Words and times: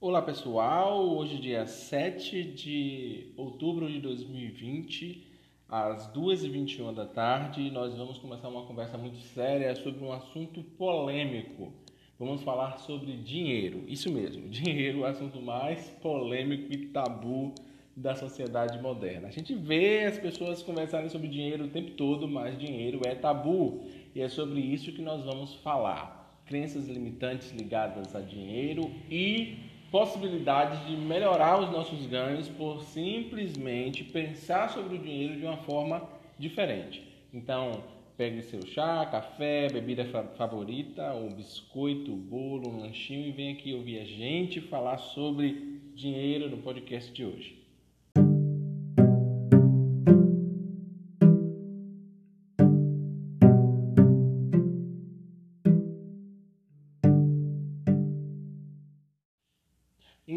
Olá 0.00 0.20
pessoal, 0.20 1.08
hoje 1.16 1.38
dia 1.38 1.66
7 1.66 2.42
de 2.42 3.32
outubro 3.38 3.90
de 3.90 4.00
2020, 4.00 5.26
às 5.66 6.12
2h21 6.12 6.92
da 6.92 7.06
tarde, 7.06 7.70
nós 7.70 7.96
vamos 7.96 8.18
começar 8.18 8.48
uma 8.48 8.66
conversa 8.66 8.98
muito 8.98 9.16
séria 9.18 9.74
sobre 9.76 10.04
um 10.04 10.12
assunto 10.12 10.62
polêmico. 10.62 11.72
Vamos 12.18 12.42
falar 12.42 12.78
sobre 12.80 13.16
dinheiro, 13.16 13.84
isso 13.88 14.12
mesmo, 14.12 14.46
dinheiro 14.50 14.98
é 14.98 15.00
o 15.02 15.06
assunto 15.06 15.40
mais 15.40 15.88
polêmico 16.02 16.70
e 16.70 16.88
tabu 16.88 17.54
da 17.96 18.14
sociedade 18.14 18.78
moderna. 18.82 19.28
A 19.28 19.30
gente 19.30 19.54
vê 19.54 20.04
as 20.04 20.18
pessoas 20.18 20.62
conversarem 20.62 21.08
sobre 21.08 21.28
dinheiro 21.28 21.64
o 21.64 21.70
tempo 21.70 21.92
todo, 21.92 22.28
mas 22.28 22.58
dinheiro 22.58 23.00
é 23.06 23.14
tabu 23.14 23.84
e 24.14 24.20
é 24.20 24.28
sobre 24.28 24.60
isso 24.60 24.92
que 24.92 25.00
nós 25.00 25.24
vamos 25.24 25.54
falar. 25.54 26.42
Crenças 26.44 26.88
limitantes 26.88 27.52
ligadas 27.52 28.14
a 28.14 28.20
dinheiro 28.20 28.90
e 29.08 29.72
possibilidade 29.94 30.88
de 30.88 30.96
melhorar 30.96 31.60
os 31.60 31.70
nossos 31.70 32.04
ganhos 32.06 32.48
por 32.48 32.82
simplesmente 32.82 34.02
pensar 34.02 34.68
sobre 34.68 34.96
o 34.96 34.98
dinheiro 34.98 35.38
de 35.38 35.46
uma 35.46 35.58
forma 35.58 36.02
diferente. 36.36 37.00
Então, 37.32 37.70
pegue 38.16 38.42
seu 38.42 38.66
chá, 38.66 39.06
café, 39.06 39.68
bebida 39.68 40.04
favorita, 40.36 41.14
um 41.14 41.32
biscoito, 41.32 42.10
bolo, 42.10 42.70
um 42.70 42.80
lanchinho 42.80 43.28
e 43.28 43.30
vem 43.30 43.52
aqui 43.52 43.72
ouvir 43.72 44.00
a 44.00 44.04
gente 44.04 44.60
falar 44.60 44.98
sobre 44.98 45.80
dinheiro 45.94 46.50
no 46.50 46.56
podcast 46.56 47.12
de 47.12 47.24
hoje. 47.24 47.63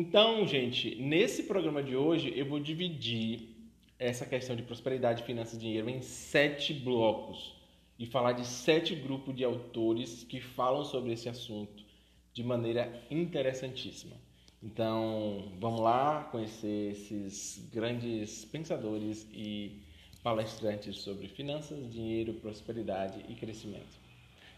Então, 0.09 0.47
gente, 0.47 0.95
nesse 0.95 1.43
programa 1.43 1.83
de 1.83 1.93
hoje 1.93 2.31
eu 2.33 2.45
vou 2.45 2.61
dividir 2.61 3.49
essa 3.99 4.25
questão 4.25 4.55
de 4.55 4.63
prosperidade, 4.63 5.23
finanças 5.23 5.55
e 5.55 5.59
dinheiro 5.59 5.89
em 5.89 6.01
sete 6.01 6.73
blocos 6.73 7.53
e 7.99 8.05
falar 8.05 8.31
de 8.31 8.47
sete 8.47 8.95
grupos 8.95 9.35
de 9.35 9.43
autores 9.43 10.23
que 10.23 10.39
falam 10.39 10.85
sobre 10.85 11.11
esse 11.11 11.27
assunto 11.27 11.83
de 12.33 12.41
maneira 12.41 12.89
interessantíssima. 13.11 14.15
Então, 14.63 15.51
vamos 15.59 15.81
lá 15.81 16.23
conhecer 16.31 16.91
esses 16.93 17.69
grandes 17.69 18.45
pensadores 18.45 19.27
e 19.33 19.81
palestrantes 20.23 20.99
sobre 20.99 21.27
finanças, 21.27 21.91
dinheiro, 21.91 22.33
prosperidade 22.35 23.25
e 23.27 23.35
crescimento 23.35 24.07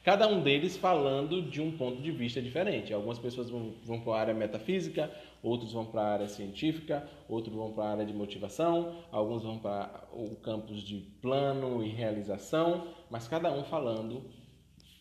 cada 0.03 0.27
um 0.27 0.41
deles 0.41 0.77
falando 0.77 1.41
de 1.41 1.61
um 1.61 1.71
ponto 1.71 2.01
de 2.01 2.11
vista 2.11 2.41
diferente. 2.41 2.93
Algumas 2.93 3.19
pessoas 3.19 3.49
vão, 3.49 3.73
vão 3.83 3.99
para 3.99 4.13
a 4.13 4.19
área 4.19 4.33
metafísica, 4.33 5.11
outros 5.41 5.71
vão 5.71 5.85
para 5.85 6.01
a 6.01 6.13
área 6.13 6.27
científica, 6.27 7.09
outros 7.27 7.55
vão 7.55 7.71
para 7.71 7.83
a 7.83 7.91
área 7.91 8.05
de 8.05 8.13
motivação, 8.13 9.03
alguns 9.11 9.43
vão 9.43 9.57
para 9.57 10.07
o 10.11 10.35
campus 10.35 10.81
de 10.81 10.99
plano 11.21 11.83
e 11.83 11.89
realização, 11.89 12.87
mas 13.09 13.27
cada 13.27 13.51
um 13.51 13.63
falando 13.63 14.23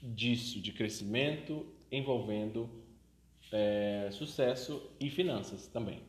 disso, 0.02 0.60
de 0.60 0.72
crescimento 0.72 1.66
envolvendo 1.90 2.68
é, 3.50 4.08
sucesso 4.12 4.82
e 5.00 5.10
finanças 5.10 5.66
também. 5.66 6.00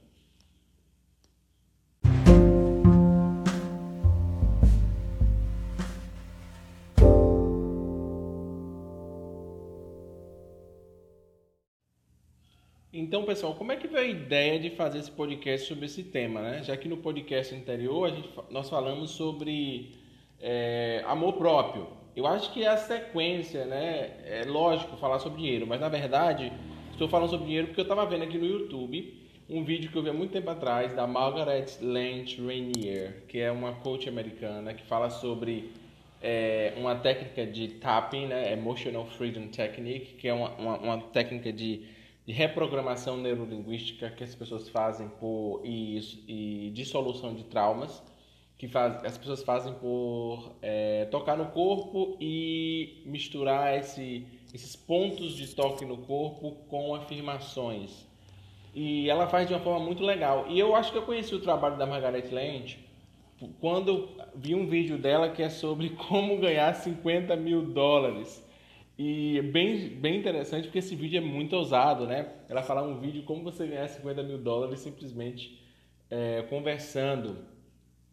Então, 13.10 13.24
pessoal, 13.24 13.56
como 13.56 13.72
é 13.72 13.76
que 13.76 13.88
veio 13.88 14.06
a 14.06 14.08
ideia 14.08 14.60
de 14.60 14.70
fazer 14.70 15.00
esse 15.00 15.10
podcast 15.10 15.68
sobre 15.68 15.88
esse 15.88 16.04
tema, 16.04 16.44
né? 16.44 16.62
Já 16.62 16.78
que 16.78 16.88
no 16.88 16.98
podcast 16.98 17.56
anterior 17.56 18.08
gente, 18.12 18.30
nós 18.52 18.70
falamos 18.70 19.10
sobre 19.10 19.96
é, 20.40 21.04
amor 21.08 21.34
próprio. 21.34 21.88
Eu 22.16 22.28
acho 22.28 22.54
que 22.54 22.64
é 22.64 22.68
a 22.68 22.78
sequência, 22.78 23.66
né? 23.66 24.12
É 24.28 24.44
lógico 24.46 24.96
falar 24.98 25.18
sobre 25.18 25.42
dinheiro, 25.42 25.66
mas 25.66 25.82
na 25.82 25.90
verdade 25.90 26.54
estou 26.92 27.10
falando 27.10 27.32
sobre 27.32 27.48
dinheiro 27.48 27.70
porque 27.70 27.82
eu 27.82 27.84
estava 27.84 28.06
vendo 28.06 28.26
aqui 28.26 28.38
no 28.38 28.46
YouTube 28.46 29.12
um 29.50 29.64
vídeo 29.64 29.90
que 29.90 29.98
eu 29.98 30.04
vi 30.04 30.10
há 30.12 30.14
muito 30.14 30.32
tempo 30.32 30.52
atrás 30.52 30.94
da 30.94 31.08
Margaret 31.08 31.66
Lynch 31.82 32.40
Rainier, 32.40 33.24
que 33.28 33.40
é 33.40 33.52
uma 33.52 33.74
coach 33.74 34.08
americana 34.08 34.72
que 34.76 34.84
fala 34.84 35.10
sobre 35.10 35.72
é, 36.22 36.76
uma 36.78 36.94
técnica 36.94 37.44
de 37.48 37.70
tapping, 37.70 38.28
né? 38.28 38.54
Emotional 38.54 39.08
Freedom 39.08 39.48
Technique, 39.48 40.14
que 40.14 40.28
é 40.28 40.34
uma, 40.36 40.52
uma, 40.52 40.78
uma 40.78 41.02
técnica 41.06 41.52
de 41.52 41.98
de 42.30 42.36
reprogramação 42.36 43.18
neurolinguística 43.18 44.08
que 44.12 44.24
as 44.24 44.36
pessoas 44.36 44.70
fazem 44.70 45.10
por 45.20 45.64
e, 45.66 45.98
e 46.28 46.70
dissolução 46.70 47.34
de 47.34 47.44
traumas 47.44 48.04
que 48.56 48.68
faz, 48.68 49.04
as 49.04 49.18
pessoas 49.18 49.42
fazem 49.42 49.74
por 49.74 50.52
é, 50.62 51.06
tocar 51.06 51.36
no 51.36 51.48
corpo 51.48 52.16
e 52.22 53.02
misturar 53.04 53.76
esse, 53.76 54.28
esses 54.54 54.76
pontos 54.76 55.36
de 55.36 55.48
toque 55.56 55.84
no 55.86 55.98
corpo 55.98 56.52
com 56.68 56.94
afirmações. 56.94 58.08
E 58.76 59.10
ela 59.10 59.26
faz 59.26 59.48
de 59.48 59.56
uma 59.56 59.62
forma 59.62 59.84
muito 59.84 60.04
legal. 60.04 60.46
E 60.50 60.60
eu 60.60 60.76
acho 60.76 60.92
que 60.92 61.00
eu 61.00 61.04
conheci 61.08 61.34
o 61.34 61.42
trabalho 61.42 61.80
da 61.80 61.88
Margaret 61.88 62.30
Lynch 62.30 62.78
quando 63.60 64.08
vi 64.36 64.54
um 64.54 64.68
vídeo 64.68 65.00
dela 65.00 65.30
que 65.30 65.42
é 65.42 65.50
sobre 65.50 65.90
como 66.08 66.38
ganhar 66.38 66.76
50 66.76 67.36
mil 67.38 67.64
dólares. 67.64 68.48
E 69.02 69.38
é 69.38 69.42
bem, 69.42 69.88
bem 69.88 70.20
interessante 70.20 70.66
porque 70.66 70.80
esse 70.80 70.94
vídeo 70.94 71.20
é 71.20 71.22
muito 71.22 71.56
ousado, 71.56 72.06
né? 72.06 72.34
Ela 72.50 72.62
fala 72.62 72.82
um 72.82 73.00
vídeo 73.00 73.24
como 73.24 73.42
você 73.42 73.66
ganhar 73.66 73.88
50 73.88 74.22
mil 74.24 74.38
dólares 74.38 74.82
simplesmente 74.82 75.58
é, 76.12 76.42
conversando 76.50 77.38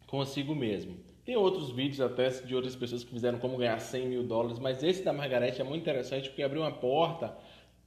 consigo 0.07 0.55
mesmo. 0.55 0.95
Tem 1.25 1.35
outros 1.35 1.71
vídeos 1.71 1.99
até 1.99 2.29
de 2.29 2.55
outras 2.55 2.73
pessoas 2.73 3.03
que 3.03 3.11
fizeram 3.11 3.37
como 3.37 3.57
ganhar 3.57 3.77
100 3.79 4.07
mil 4.07 4.23
dólares, 4.23 4.59
mas 4.59 4.81
esse 4.81 5.03
da 5.03 5.11
Margarete 5.11 5.59
é 5.59 5.63
muito 5.65 5.81
interessante 5.81 6.29
porque 6.29 6.41
abriu 6.41 6.61
uma 6.61 6.71
porta 6.71 7.37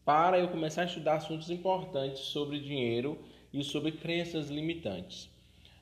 para 0.04 0.38
eu 0.38 0.48
começar 0.48 0.82
a 0.82 0.84
estudar 0.84 1.14
assuntos 1.14 1.48
importantes 1.48 2.20
sobre 2.20 2.60
dinheiro 2.60 3.18
e 3.50 3.64
sobre 3.64 3.92
crenças 3.92 4.50
limitantes. 4.50 5.30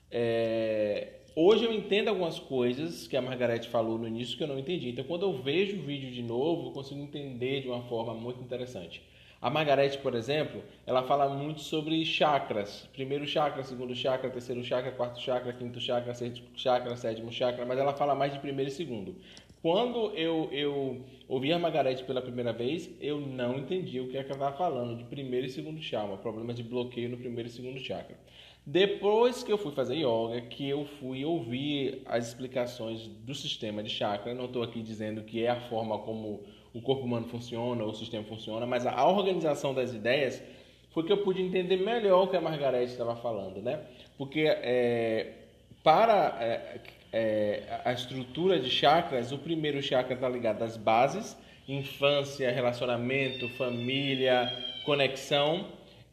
É, 0.09 1.18
Hoje 1.35 1.63
eu 1.63 1.71
entendo 1.71 2.07
algumas 2.07 2.39
coisas 2.39 3.07
que 3.07 3.15
a 3.15 3.21
Margarete 3.21 3.69
falou 3.69 3.97
no 3.97 4.07
início 4.07 4.35
que 4.35 4.43
eu 4.43 4.47
não 4.47 4.57
entendi. 4.57 4.89
Então, 4.89 5.05
quando 5.05 5.23
eu 5.23 5.33
vejo 5.33 5.77
o 5.77 5.81
vídeo 5.81 6.11
de 6.11 6.23
novo, 6.23 6.67
eu 6.67 6.71
consigo 6.71 6.99
entender 6.99 7.61
de 7.61 7.67
uma 7.67 7.83
forma 7.83 8.13
muito 8.13 8.41
interessante. 8.41 9.01
A 9.41 9.49
Margarete, 9.49 9.99
por 9.99 10.15
exemplo, 10.15 10.61
ela 10.85 11.03
fala 11.03 11.29
muito 11.29 11.61
sobre 11.61 12.03
chakras. 12.03 12.89
Primeiro 12.93 13.25
chakra, 13.25 13.63
segundo 13.63 13.95
chakra, 13.95 14.29
terceiro 14.29 14.63
chakra, 14.63 14.91
quarto 14.91 15.21
chakra, 15.21 15.53
quinto 15.53 15.79
chakra, 15.79 16.13
sexto 16.13 16.43
chakra, 16.55 16.97
sétimo 16.97 17.31
chakra, 17.31 17.65
mas 17.65 17.77
ela 17.77 17.93
fala 17.93 18.15
mais 18.15 18.33
de 18.33 18.39
primeiro 18.39 18.69
e 18.69 18.73
segundo. 18.73 19.15
Quando 19.61 20.11
eu, 20.15 20.49
eu 20.51 21.01
ouvi 21.27 21.53
a 21.53 21.59
Margarete 21.59 22.03
pela 22.05 22.21
primeira 22.21 22.51
vez, 22.51 22.89
eu 22.99 23.19
não 23.19 23.57
entendi 23.57 23.99
o 23.99 24.07
que, 24.09 24.17
é 24.17 24.23
que 24.23 24.31
ela 24.31 24.49
estava 24.49 24.57
falando 24.57 24.97
de 24.97 25.03
primeiro 25.03 25.45
e 25.45 25.49
segundo 25.49 25.81
chakra, 25.81 26.17
problema 26.17 26.53
de 26.53 26.63
bloqueio 26.63 27.09
no 27.09 27.17
primeiro 27.17 27.47
e 27.47 27.51
segundo 27.51 27.79
chakra. 27.79 28.17
Depois 28.65 29.41
que 29.41 29.51
eu 29.51 29.57
fui 29.57 29.71
fazer 29.71 29.95
yoga, 29.95 30.41
que 30.41 30.67
eu 30.69 30.85
fui 30.99 31.25
ouvir 31.25 32.03
as 32.05 32.27
explicações 32.27 33.07
do 33.07 33.33
sistema 33.33 33.81
de 33.81 33.89
chakra, 33.89 34.33
não 34.33 34.45
estou 34.45 34.61
aqui 34.61 34.81
dizendo 34.81 35.23
que 35.23 35.43
é 35.43 35.49
a 35.49 35.59
forma 35.69 35.97
como 35.99 36.43
o 36.73 36.81
corpo 36.81 37.03
humano 37.03 37.27
funciona 37.27 37.83
ou 37.83 37.89
o 37.89 37.95
sistema 37.95 38.23
funciona, 38.25 38.65
mas 38.65 38.85
a 38.85 39.07
organização 39.07 39.73
das 39.73 39.93
ideias 39.93 40.41
foi 40.91 41.03
que 41.03 41.11
eu 41.11 41.17
pude 41.23 41.41
entender 41.41 41.77
melhor 41.77 42.23
o 42.23 42.27
que 42.27 42.37
a 42.37 42.41
Margareth 42.41 42.85
estava 42.85 43.15
falando, 43.15 43.61
né? 43.61 43.79
Porque 44.17 44.41
é, 44.41 45.33
para 45.83 46.37
é, 46.39 46.79
é, 47.11 47.81
a 47.85 47.91
estrutura 47.91 48.59
de 48.59 48.69
chakras, 48.69 49.31
o 49.31 49.37
primeiro 49.37 49.81
chakra 49.81 50.13
está 50.13 50.27
ligado 50.27 50.63
às 50.63 50.77
bases, 50.77 51.37
infância, 51.67 52.51
relacionamento, 52.51 53.47
família, 53.49 54.51
conexão, 54.85 55.67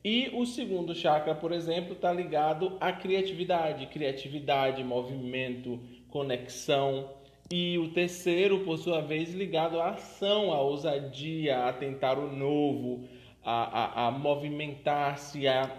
e 0.09 0.31
o 0.33 0.47
segundo 0.47 0.94
chakra, 0.94 1.35
por 1.35 1.50
exemplo, 1.50 1.94
está 1.94 2.12
ligado 2.12 2.76
à 2.79 2.93
criatividade, 2.93 3.87
criatividade, 3.87 4.85
movimento, 4.85 5.81
conexão. 6.08 7.11
E 7.50 7.76
o 7.76 7.88
terceiro, 7.88 8.61
por 8.61 8.79
sua 8.79 9.00
vez, 9.00 9.35
ligado 9.35 9.81
à 9.81 9.88
ação, 9.91 10.53
à 10.53 10.61
ousadia, 10.61 11.67
a 11.67 11.73
tentar 11.73 12.20
o 12.20 12.31
novo, 12.31 13.03
a, 13.43 14.05
a, 14.05 14.06
a 14.06 14.11
movimentar-se, 14.12 15.49
a, 15.49 15.76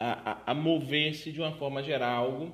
a, 0.00 0.38
a 0.44 0.54
mover-se 0.54 1.30
de 1.30 1.40
uma 1.40 1.52
forma 1.52 1.84
geral, 1.84 2.24
algo 2.24 2.52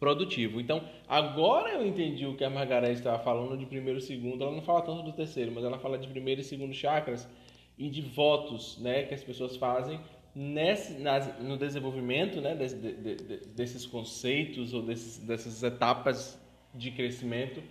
produtivo. 0.00 0.58
Então, 0.58 0.82
agora 1.06 1.74
eu 1.74 1.86
entendi 1.86 2.24
o 2.24 2.34
que 2.34 2.44
a 2.44 2.48
Margareth 2.48 2.92
estava 2.92 3.22
falando 3.22 3.54
de 3.54 3.66
primeiro 3.66 3.98
e 3.98 4.02
segundo. 4.02 4.42
Ela 4.42 4.52
não 4.52 4.62
fala 4.62 4.80
tanto 4.80 5.02
do 5.02 5.12
terceiro, 5.12 5.52
mas 5.54 5.62
ela 5.62 5.78
fala 5.78 5.98
de 5.98 6.08
primeiro 6.08 6.40
e 6.40 6.44
segundo 6.44 6.72
chakras 6.72 7.28
e 7.78 7.88
de 7.90 8.00
votos 8.00 8.78
né, 8.78 9.02
que 9.02 9.14
as 9.14 9.22
pessoas 9.22 9.56
fazem 9.56 10.00
nesse, 10.34 10.94
nas, 10.94 11.38
no 11.40 11.56
desenvolvimento 11.56 12.40
né, 12.40 12.54
de, 12.54 12.74
de, 12.74 13.46
desses 13.48 13.86
conceitos 13.86 14.74
ou 14.74 14.82
desses, 14.82 15.18
dessas 15.18 15.62
etapas 15.62 16.38
de 16.74 16.90
crescimento 16.90 17.62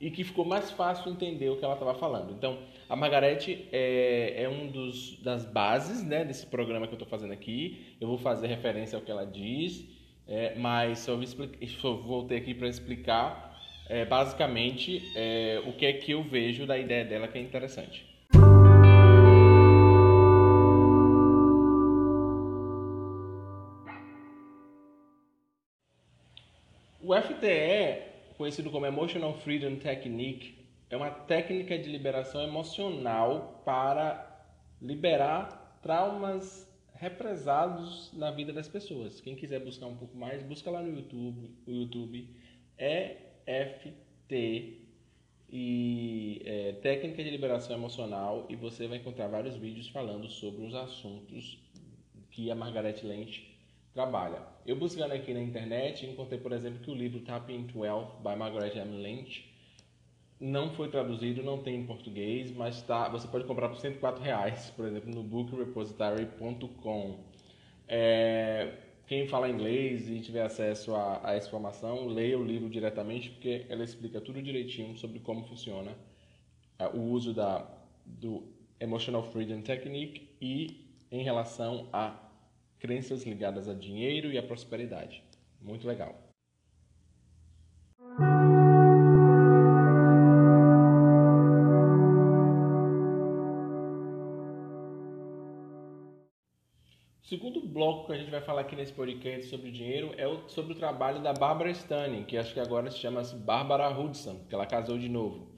e 0.00 0.10
que 0.10 0.24
ficou 0.24 0.44
mais 0.44 0.70
fácil 0.70 1.10
entender 1.12 1.48
o 1.50 1.56
que 1.56 1.64
ela 1.64 1.74
estava 1.74 1.94
falando. 1.94 2.32
Então, 2.32 2.58
a 2.88 2.96
Margarete 2.96 3.68
é, 3.72 4.42
é 4.42 4.48
um 4.48 4.68
dos 4.68 5.18
das 5.22 5.44
bases 5.44 6.02
né, 6.02 6.24
desse 6.24 6.46
programa 6.46 6.86
que 6.86 6.92
eu 6.92 6.96
estou 6.96 7.08
fazendo 7.08 7.32
aqui. 7.32 7.96
Eu 8.00 8.08
vou 8.08 8.18
fazer 8.18 8.46
referência 8.46 8.96
ao 8.96 9.02
que 9.02 9.10
ela 9.10 9.24
diz, 9.24 9.86
é, 10.26 10.54
mas 10.56 10.98
só 10.98 11.16
voltei 11.94 12.38
aqui 12.38 12.54
para 12.54 12.68
explicar 12.68 13.54
é, 13.88 14.04
basicamente 14.04 15.02
é, 15.14 15.62
o 15.66 15.72
que 15.72 15.86
é 15.86 15.92
que 15.92 16.12
eu 16.12 16.22
vejo 16.22 16.66
da 16.66 16.78
ideia 16.78 17.04
dela 17.04 17.28
que 17.28 17.38
é 17.38 17.40
interessante. 17.40 18.13
O 27.06 27.14
FTE 27.14 28.14
conhecido 28.36 28.70
como 28.70 28.86
Emotional 28.86 29.34
Freedom 29.34 29.76
Technique, 29.76 30.58
é 30.90 30.96
uma 30.96 31.10
técnica 31.10 31.78
de 31.78 31.88
liberação 31.88 32.42
emocional 32.42 33.62
para 33.64 34.46
liberar 34.80 35.78
traumas 35.82 36.68
represados 36.94 38.12
na 38.12 38.30
vida 38.30 38.52
das 38.52 38.68
pessoas. 38.68 39.20
Quem 39.20 39.36
quiser 39.36 39.60
buscar 39.60 39.86
um 39.86 39.96
pouco 39.96 40.16
mais, 40.16 40.42
busca 40.42 40.70
lá 40.70 40.82
no 40.82 40.96
YouTube, 40.96 41.50
o 41.66 41.70
YouTube 41.70 42.28
EFT 42.78 44.80
e 45.50 46.42
é, 46.44 46.72
técnica 46.72 47.22
de 47.22 47.30
liberação 47.30 47.76
emocional 47.76 48.46
e 48.48 48.56
você 48.56 48.88
vai 48.88 48.98
encontrar 48.98 49.28
vários 49.28 49.56
vídeos 49.56 49.88
falando 49.88 50.28
sobre 50.28 50.64
os 50.64 50.74
assuntos 50.74 51.62
que 52.30 52.50
a 52.50 52.54
Margaret 52.54 52.96
Lynch 53.02 53.53
trabalha. 53.94 54.42
Eu 54.66 54.76
buscando 54.76 55.12
aqui 55.12 55.32
na 55.32 55.40
internet, 55.40 56.04
encontrei, 56.04 56.38
por 56.38 56.52
exemplo, 56.52 56.80
que 56.80 56.90
o 56.90 56.94
livro 56.94 57.20
Tapping 57.20 57.54
into 57.54 57.78
Wealth, 57.78 58.16
by 58.22 58.36
Margaret 58.36 58.76
M. 58.76 59.00
Lynch, 59.00 59.48
não 60.40 60.70
foi 60.70 60.88
traduzido, 60.90 61.42
não 61.42 61.62
tem 61.62 61.76
em 61.76 61.86
português, 61.86 62.50
mas 62.50 62.82
tá, 62.82 63.08
você 63.08 63.28
pode 63.28 63.44
comprar 63.44 63.68
por 63.68 63.78
104 63.78 64.22
reais, 64.22 64.70
por 64.76 64.84
exemplo, 64.84 65.14
no 65.14 65.22
bookrepository.com. 65.22 67.20
É, 67.86 68.72
quem 69.06 69.28
fala 69.28 69.48
inglês 69.48 70.08
e 70.08 70.18
tiver 70.20 70.42
acesso 70.42 70.94
a, 70.94 71.20
a 71.22 71.34
essa 71.34 71.46
informação, 71.46 72.08
leia 72.08 72.38
o 72.38 72.42
livro 72.42 72.68
diretamente, 72.68 73.30
porque 73.30 73.64
ela 73.68 73.84
explica 73.84 74.20
tudo 74.20 74.42
direitinho 74.42 74.96
sobre 74.96 75.20
como 75.20 75.44
funciona 75.44 75.92
é, 76.78 76.88
o 76.88 77.00
uso 77.00 77.32
da, 77.32 77.64
do 78.04 78.42
Emotional 78.80 79.22
Freedom 79.22 79.60
Technique 79.60 80.28
e 80.40 80.84
em 81.12 81.22
relação 81.22 81.88
a 81.92 82.23
crenças 82.84 83.22
ligadas 83.22 83.66
a 83.66 83.72
dinheiro 83.72 84.30
e 84.30 84.36
a 84.36 84.42
prosperidade. 84.42 85.24
Muito 85.58 85.88
legal. 85.88 86.14
O 97.22 97.26
segundo 97.26 97.66
bloco 97.66 98.08
que 98.08 98.12
a 98.12 98.18
gente 98.18 98.30
vai 98.30 98.42
falar 98.42 98.60
aqui 98.60 98.76
nesse 98.76 98.92
podcast 98.92 99.48
sobre 99.48 99.70
dinheiro 99.70 100.12
é 100.18 100.26
sobre 100.48 100.74
o 100.74 100.76
trabalho 100.76 101.22
da 101.22 101.32
Barbara 101.32 101.70
Stanning, 101.70 102.24
que 102.24 102.36
acho 102.36 102.52
que 102.52 102.60
agora 102.60 102.90
se 102.90 102.98
chama 102.98 103.22
Barbara 103.22 103.98
Hudson, 103.98 104.44
que 104.46 104.54
ela 104.54 104.66
casou 104.66 104.98
de 104.98 105.08
novo. 105.08 105.54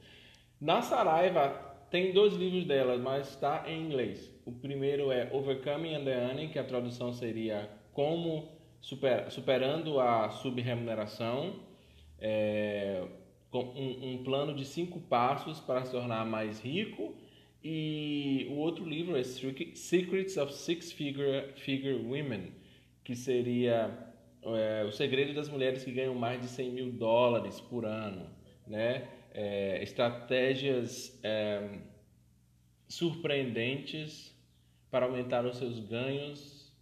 Na 0.60 0.80
Saraiva 0.80 1.65
tem 1.90 2.12
dois 2.12 2.34
livros 2.34 2.64
dela, 2.64 2.96
mas 2.98 3.28
está 3.28 3.64
em 3.66 3.84
inglês. 3.84 4.32
O 4.44 4.52
primeiro 4.52 5.10
é 5.10 5.28
Overcoming 5.32 5.94
Earning, 6.06 6.48
que 6.48 6.58
a 6.58 6.64
tradução 6.64 7.12
seria 7.12 7.70
Como 7.92 8.48
super, 8.80 9.30
Superando 9.30 10.00
a 10.00 10.30
Subremuneração. 10.30 11.54
É, 12.18 13.04
um, 13.52 14.12
um, 14.12 14.24
plano 14.24 14.54
de 14.54 14.64
cinco 14.64 15.00
passos 15.00 15.60
para 15.60 15.84
se 15.84 15.92
tornar 15.92 16.24
mais 16.26 16.60
rico. 16.60 17.14
E 17.62 18.46
o 18.50 18.56
outro 18.56 18.84
livro 18.84 19.16
é 19.16 19.24
Secrets 19.24 20.36
of 20.36 20.52
Six 20.52 20.92
Figure, 20.92 21.52
Figure 21.56 21.94
Women, 21.94 22.52
que 23.02 23.16
seria 23.16 24.06
é, 24.42 24.84
o 24.84 24.92
segredo 24.92 25.34
das 25.34 25.48
mulheres 25.48 25.82
que 25.82 25.90
ganham 25.90 26.14
mais 26.14 26.40
de 26.40 26.46
100 26.46 26.70
mil 26.70 26.92
dólares 26.92 27.60
por 27.60 27.84
ano. 27.84 28.30
Né? 28.66 29.08
É, 29.38 29.82
estratégias 29.82 31.20
é, 31.22 31.78
surpreendentes 32.88 34.34
para 34.90 35.06
aumentar 35.06 35.44
os 35.44 35.58
seus 35.58 35.78
ganhos 35.78 36.72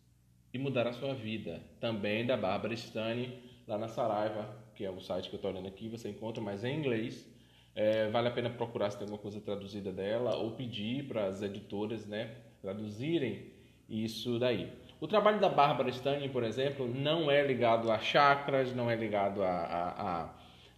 e 0.52 0.58
mudar 0.58 0.86
a 0.86 0.92
sua 0.92 1.14
vida. 1.14 1.60
Também 1.80 2.24
da 2.24 2.36
Bárbara 2.36 2.74
Stani, 2.74 3.42
lá 3.66 3.76
na 3.76 3.88
Saraiva, 3.88 4.56
que 4.76 4.84
é 4.84 4.90
o 4.90 5.00
site 5.00 5.28
que 5.28 5.34
eu 5.34 5.38
estou 5.38 5.50
olhando 5.50 5.66
aqui, 5.66 5.88
você 5.88 6.08
encontra, 6.08 6.42
mas 6.42 6.64
em 6.64 6.78
inglês. 6.78 7.28
É, 7.74 8.08
vale 8.08 8.28
a 8.28 8.30
pena 8.30 8.48
procurar 8.48 8.90
se 8.90 8.98
tem 8.98 9.04
alguma 9.04 9.20
coisa 9.20 9.40
traduzida 9.40 9.90
dela 9.90 10.36
ou 10.36 10.52
pedir 10.52 11.08
para 11.08 11.26
as 11.26 11.42
editoras 11.42 12.06
né, 12.06 12.36
traduzirem 12.62 13.52
isso 13.88 14.38
daí. 14.38 14.72
O 15.00 15.08
trabalho 15.08 15.40
da 15.40 15.48
Bárbara 15.48 15.90
Stanley, 15.90 16.28
por 16.28 16.44
exemplo, 16.44 16.86
não 16.86 17.28
é 17.28 17.44
ligado 17.44 17.90
a 17.90 17.98
chakras, 17.98 18.72
não 18.74 18.88
é 18.88 18.94
ligado 18.94 19.42
a, 19.42 19.50
a, 19.50 20.30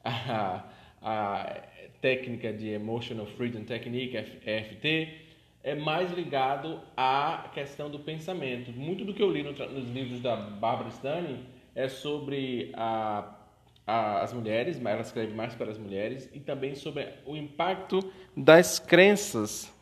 a, 0.04 0.56
a 0.56 0.75
técnica 2.00 2.52
de 2.52 2.68
Emotional 2.68 3.26
Freedom 3.26 3.64
Technique, 3.64 4.16
EFT, 4.16 5.26
é 5.62 5.74
mais 5.74 6.12
ligado 6.12 6.80
à 6.96 7.50
questão 7.52 7.90
do 7.90 7.98
pensamento. 7.98 8.70
Muito 8.70 9.04
do 9.04 9.12
que 9.12 9.20
eu 9.22 9.30
li 9.30 9.42
no, 9.42 9.50
nos 9.50 9.88
livros 9.92 10.20
da 10.20 10.36
Barbara 10.36 10.90
Stanley 10.90 11.40
é 11.74 11.88
sobre 11.88 12.70
a, 12.74 13.34
a, 13.84 14.22
as 14.22 14.32
mulheres, 14.32 14.78
mas 14.78 14.92
ela 14.92 15.02
escreve 15.02 15.34
mais 15.34 15.54
para 15.54 15.70
as 15.70 15.78
mulheres, 15.78 16.30
e 16.32 16.38
também 16.38 16.76
sobre 16.76 17.08
o 17.26 17.36
impacto 17.36 17.98
das 18.36 18.78
crenças 18.78 19.74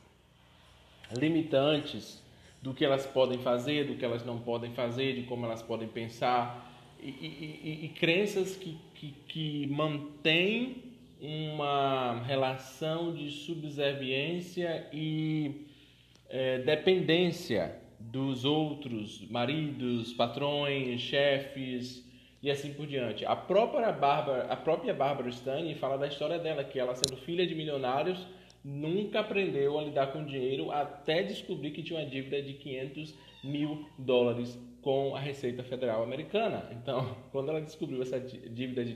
limitantes 1.12 2.22
do 2.62 2.72
que 2.72 2.82
elas 2.82 3.04
podem 3.04 3.38
fazer, 3.40 3.86
do 3.86 3.94
que 3.96 4.04
elas 4.04 4.24
não 4.24 4.38
podem 4.38 4.72
fazer, 4.72 5.14
de 5.14 5.24
como 5.24 5.44
elas 5.44 5.62
podem 5.62 5.86
pensar, 5.86 6.72
e, 6.98 7.10
e, 7.10 7.60
e, 7.62 7.84
e 7.84 7.88
crenças 7.90 8.56
que, 8.56 8.78
que, 8.94 9.14
que 9.28 9.66
mantêm 9.66 10.93
uma 11.24 12.22
relação 12.26 13.14
de 13.14 13.30
subserviência 13.30 14.86
e 14.92 15.66
é, 16.28 16.58
dependência 16.58 17.80
dos 17.98 18.44
outros 18.44 19.26
maridos, 19.30 20.12
patrões, 20.12 21.00
chefes 21.00 22.04
e 22.42 22.50
assim 22.50 22.74
por 22.74 22.86
diante. 22.86 23.24
A 23.24 23.34
própria 23.34 23.90
Bárbara, 23.90 24.52
a 24.52 24.56
própria 24.56 24.92
Bárbara 24.92 25.30
Stanley 25.30 25.74
fala 25.76 25.96
da 25.96 26.06
história 26.06 26.38
dela, 26.38 26.62
que 26.62 26.78
ela 26.78 26.94
sendo 26.94 27.16
filha 27.22 27.46
de 27.46 27.54
milionários 27.54 28.26
nunca 28.62 29.20
aprendeu 29.20 29.78
a 29.78 29.82
lidar 29.82 30.08
com 30.08 30.26
dinheiro 30.26 30.70
até 30.70 31.22
descobrir 31.22 31.70
que 31.70 31.82
tinha 31.82 32.00
uma 32.00 32.06
dívida 32.06 32.42
de 32.42 32.52
500 32.52 33.14
mil 33.42 33.86
dólares 33.96 34.58
com 34.82 35.16
a 35.16 35.20
Receita 35.20 35.62
Federal 35.62 36.02
Americana. 36.02 36.68
Então, 36.72 37.16
quando 37.32 37.48
ela 37.48 37.62
descobriu 37.62 38.02
essa 38.02 38.20
dívida 38.20 38.84
de 38.84 38.92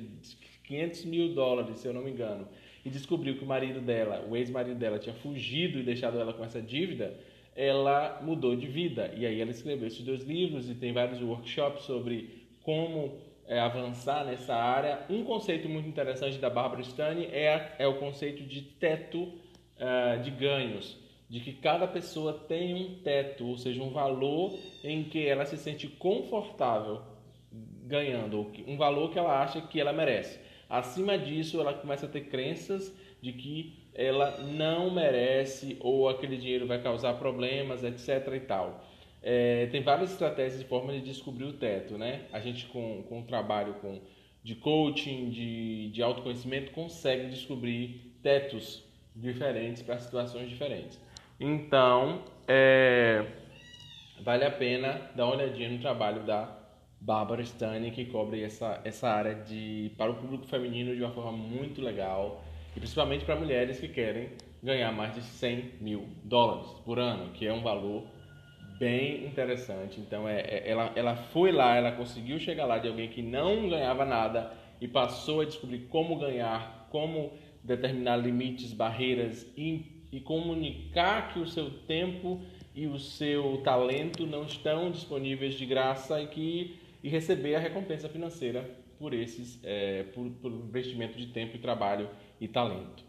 500 0.68 1.04
mil 1.06 1.34
dólares, 1.34 1.78
se 1.78 1.88
eu 1.88 1.94
não 1.94 2.02
me 2.02 2.10
engano, 2.10 2.46
e 2.84 2.90
descobriu 2.90 3.36
que 3.36 3.44
o 3.44 3.46
marido 3.46 3.80
dela, 3.80 4.24
o 4.28 4.36
ex-marido 4.36 4.78
dela, 4.78 4.98
tinha 4.98 5.14
fugido 5.14 5.78
e 5.78 5.82
deixado 5.82 6.20
ela 6.20 6.34
com 6.34 6.44
essa 6.44 6.60
dívida, 6.60 7.18
ela 7.56 8.20
mudou 8.22 8.54
de 8.54 8.66
vida. 8.66 9.12
E 9.16 9.26
aí 9.26 9.40
ela 9.40 9.50
escreveu 9.50 9.88
esses 9.88 10.02
dois 10.02 10.22
livros 10.22 10.70
e 10.70 10.74
tem 10.74 10.92
vários 10.92 11.20
workshops 11.20 11.84
sobre 11.84 12.46
como 12.62 13.18
é, 13.46 13.58
avançar 13.58 14.24
nessa 14.26 14.54
área. 14.54 15.00
Um 15.08 15.24
conceito 15.24 15.68
muito 15.68 15.88
interessante 15.88 16.38
da 16.38 16.50
Barbara 16.50 16.82
Stani 16.82 17.24
é, 17.24 17.74
é 17.78 17.86
o 17.86 17.98
conceito 17.98 18.44
de 18.44 18.60
teto 18.62 19.22
uh, 19.22 20.22
de 20.22 20.30
ganhos, 20.30 20.96
de 21.28 21.40
que 21.40 21.54
cada 21.54 21.88
pessoa 21.88 22.32
tem 22.32 22.74
um 22.74 23.00
teto, 23.02 23.46
ou 23.46 23.56
seja, 23.56 23.82
um 23.82 23.90
valor 23.90 24.56
em 24.84 25.04
que 25.04 25.26
ela 25.26 25.44
se 25.46 25.56
sente 25.56 25.88
confortável 25.88 27.02
ganhando, 27.88 28.52
um 28.66 28.76
valor 28.76 29.10
que 29.10 29.18
ela 29.18 29.42
acha 29.42 29.62
que 29.62 29.80
ela 29.80 29.92
merece. 29.92 30.47
Acima 30.68 31.16
disso, 31.16 31.60
ela 31.60 31.72
começa 31.72 32.06
a 32.06 32.08
ter 32.08 32.22
crenças 32.22 32.94
de 33.22 33.32
que 33.32 33.88
ela 33.94 34.38
não 34.42 34.90
merece 34.90 35.76
ou 35.80 36.08
aquele 36.08 36.36
dinheiro 36.36 36.66
vai 36.66 36.80
causar 36.80 37.14
problemas, 37.14 37.82
etc. 37.82 38.34
e 38.34 38.40
tal. 38.40 38.84
É, 39.22 39.66
tem 39.66 39.82
várias 39.82 40.12
estratégias 40.12 40.60
e 40.60 40.64
formas 40.64 40.94
de 40.96 41.02
descobrir 41.02 41.44
o 41.44 41.52
teto, 41.54 41.98
né? 41.98 42.26
A 42.32 42.38
gente 42.38 42.66
com, 42.66 43.02
com 43.08 43.20
o 43.20 43.24
trabalho 43.24 43.74
com, 43.74 44.00
de 44.42 44.54
coaching, 44.54 45.30
de, 45.30 45.90
de 45.90 46.02
autoconhecimento, 46.02 46.70
consegue 46.72 47.28
descobrir 47.28 48.14
tetos 48.22 48.84
diferentes 49.16 49.82
para 49.82 49.98
situações 49.98 50.48
diferentes. 50.48 51.00
Então, 51.40 52.22
é, 52.46 53.24
vale 54.20 54.44
a 54.44 54.50
pena 54.50 55.10
dar 55.14 55.26
uma 55.26 55.34
olhadinha 55.34 55.68
no 55.68 55.78
trabalho 55.78 56.22
da 56.24 56.57
Barbara 57.00 57.42
Stani, 57.42 57.90
que 57.90 58.04
cobre 58.06 58.42
essa, 58.42 58.80
essa 58.84 59.08
área 59.08 59.34
de, 59.34 59.92
para 59.96 60.10
o 60.10 60.14
público 60.14 60.46
feminino 60.46 60.94
de 60.94 61.02
uma 61.02 61.12
forma 61.12 61.32
muito 61.32 61.80
legal 61.80 62.42
e 62.76 62.80
principalmente 62.80 63.24
para 63.24 63.36
mulheres 63.36 63.78
que 63.78 63.88
querem 63.88 64.30
ganhar 64.62 64.92
mais 64.92 65.14
de 65.14 65.22
100 65.22 65.74
mil 65.80 66.08
dólares 66.24 66.68
por 66.84 66.98
ano, 66.98 67.32
que 67.32 67.46
é 67.46 67.52
um 67.52 67.62
valor 67.62 68.04
bem 68.78 69.26
interessante. 69.26 70.00
Então, 70.00 70.28
é, 70.28 70.40
é, 70.40 70.70
ela, 70.70 70.92
ela 70.94 71.16
foi 71.16 71.52
lá, 71.52 71.76
ela 71.76 71.92
conseguiu 71.92 72.38
chegar 72.38 72.66
lá 72.66 72.78
de 72.78 72.88
alguém 72.88 73.08
que 73.08 73.22
não 73.22 73.68
ganhava 73.68 74.04
nada 74.04 74.52
e 74.80 74.86
passou 74.86 75.40
a 75.40 75.44
descobrir 75.44 75.86
como 75.88 76.16
ganhar, 76.16 76.88
como 76.90 77.32
determinar 77.62 78.16
limites, 78.16 78.72
barreiras 78.72 79.46
e, 79.56 80.04
e 80.12 80.20
comunicar 80.20 81.32
que 81.32 81.40
o 81.40 81.46
seu 81.46 81.70
tempo 81.70 82.40
e 82.74 82.86
o 82.86 82.98
seu 82.98 83.60
talento 83.64 84.26
não 84.26 84.44
estão 84.44 84.90
disponíveis 84.90 85.54
de 85.54 85.66
graça 85.66 86.20
e 86.22 86.28
que 86.28 86.77
e 87.02 87.08
receber 87.08 87.54
a 87.54 87.58
recompensa 87.58 88.08
financeira 88.08 88.68
por 88.98 89.14
esses 89.14 89.60
é, 89.64 90.04
por, 90.14 90.28
por 90.30 90.50
investimento 90.50 91.16
de 91.16 91.28
tempo 91.28 91.56
e 91.56 91.58
trabalho 91.58 92.08
e 92.40 92.48
talento. 92.48 93.08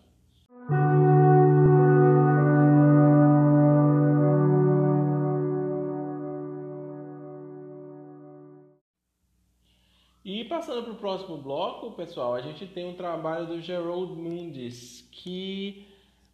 E 10.23 10.43
passando 10.45 10.83
para 10.83 10.93
o 10.93 10.97
próximo 10.97 11.37
bloco, 11.37 11.91
pessoal, 11.93 12.35
a 12.35 12.41
gente 12.41 12.67
tem 12.67 12.85
um 12.85 12.93
trabalho 12.93 13.47
do 13.47 13.61
Gerald 13.61 14.13
Mundis, 14.13 15.01
que 15.11 15.87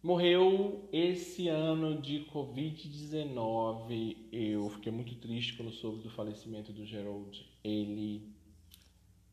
morreu 0.06 0.88
esse 0.92 1.48
ano 1.48 2.00
de 2.00 2.24
Covid-19. 2.32 4.16
Eu 4.32 4.70
fiquei 4.70 4.92
muito 4.92 5.16
triste 5.16 5.54
quando 5.56 5.72
soube 5.72 6.00
do 6.00 6.10
falecimento 6.10 6.72
do 6.72 6.86
Gerald. 6.86 7.44
Ele 7.64 8.22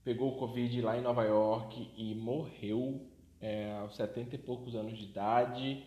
pegou 0.03 0.31
o 0.31 0.37
Covid 0.37 0.81
lá 0.81 0.97
em 0.97 1.01
Nova 1.01 1.23
York 1.25 1.91
e 1.95 2.15
morreu 2.15 3.05
é, 3.39 3.71
aos 3.73 3.95
70 3.95 4.33
e 4.33 4.39
poucos 4.39 4.73
anos 4.73 4.97
de 4.97 5.03
idade. 5.03 5.83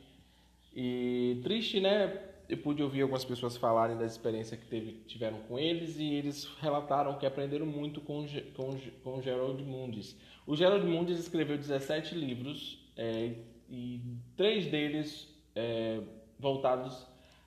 E 0.72 1.40
triste, 1.42 1.80
né? 1.80 2.22
eu 2.48 2.58
pude 2.58 2.80
ouvir 2.80 3.02
algumas 3.02 3.24
pessoas 3.24 3.56
falarem 3.56 3.96
da 3.96 4.06
experiência 4.06 4.56
que 4.56 4.68
teve, 4.68 5.02
tiveram 5.08 5.38
com 5.48 5.58
eles 5.58 5.98
e 5.98 6.14
eles 6.14 6.44
relataram 6.60 7.18
que 7.18 7.26
aprenderam 7.26 7.66
muito 7.66 8.00
com, 8.00 8.24
com, 8.54 8.78
com 9.02 9.20
Gerald 9.20 9.60
Mundis. 9.64 10.16
O 10.46 10.54
Gerald 10.54 10.86
Mundis 10.86 11.18
escreveu 11.18 11.58
17 11.58 12.14
livros 12.14 12.78
é, 12.96 13.32
e 13.68 14.00
três 14.36 14.66
deles 14.66 15.28
é, 15.54 16.00
voltados 16.38 17.06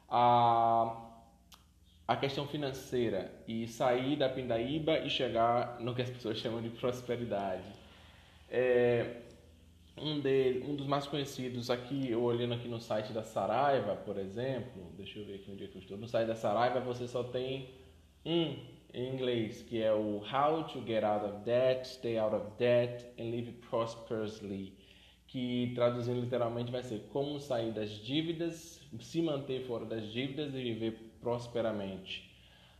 a 0.10 1.06
a 2.10 2.16
questão 2.16 2.48
financeira 2.48 3.32
e 3.48 3.68
sair 3.68 4.16
da 4.16 4.28
pindaíba 4.28 4.98
e 4.98 5.12
chegar 5.12 5.80
no 5.80 5.94
que 5.94 6.02
as 6.02 6.10
pessoas 6.10 6.40
chamam 6.40 6.60
de 6.60 6.72
prosperidade. 6.72 7.62
É, 8.50 9.18
um, 9.96 10.20
de, 10.20 10.64
um 10.66 10.76
dos 10.76 10.88
mais 10.88 11.06
conhecidos 11.06 11.70
aqui, 11.70 12.10
eu 12.10 12.24
olhando 12.24 12.56
aqui 12.56 12.68
no 12.68 12.80
site 12.80 13.14
da 13.14 13.22
Saraiva, 13.22 13.96
por 13.96 14.18
exemplo, 14.18 14.92
deixa 14.98 15.20
eu 15.20 15.26
ver 15.26 15.36
aqui 15.36 15.52
onde 15.52 15.66
é 15.66 15.68
que 15.68 15.76
eu 15.76 15.82
estou. 15.82 15.98
No 16.00 16.08
site 16.08 16.26
da 16.26 16.36
Saraiva 16.36 16.80
você 16.80 17.08
só 17.08 17.24
tem 17.24 17.70
um 18.26 18.58
em 18.92 19.14
inglês, 19.14 19.62
que 19.62 19.80
é 19.80 19.94
o 19.94 20.24
How 20.24 20.64
to 20.64 20.84
Get 20.88 21.04
Out 21.04 21.26
of 21.26 21.46
Debt, 21.46 21.88
Stay 21.88 22.18
Out 22.18 22.36
of 22.36 22.48
Debt 22.58 23.06
and 23.20 23.30
Live 23.30 23.52
Prosperously, 23.70 24.74
que 25.32 25.72
traduzindo 25.76 26.20
literalmente 26.22 26.72
vai 26.72 26.82
ser 26.82 27.08
como 27.14 27.40
sair 27.40 27.72
das 27.72 27.92
dívidas, 27.92 28.82
se 29.00 29.22
manter 29.22 29.66
fora 29.66 29.86
das 29.86 30.12
dívidas 30.12 30.54
e 30.54 30.62
viver 30.62 30.98
prosperamente. 31.22 32.28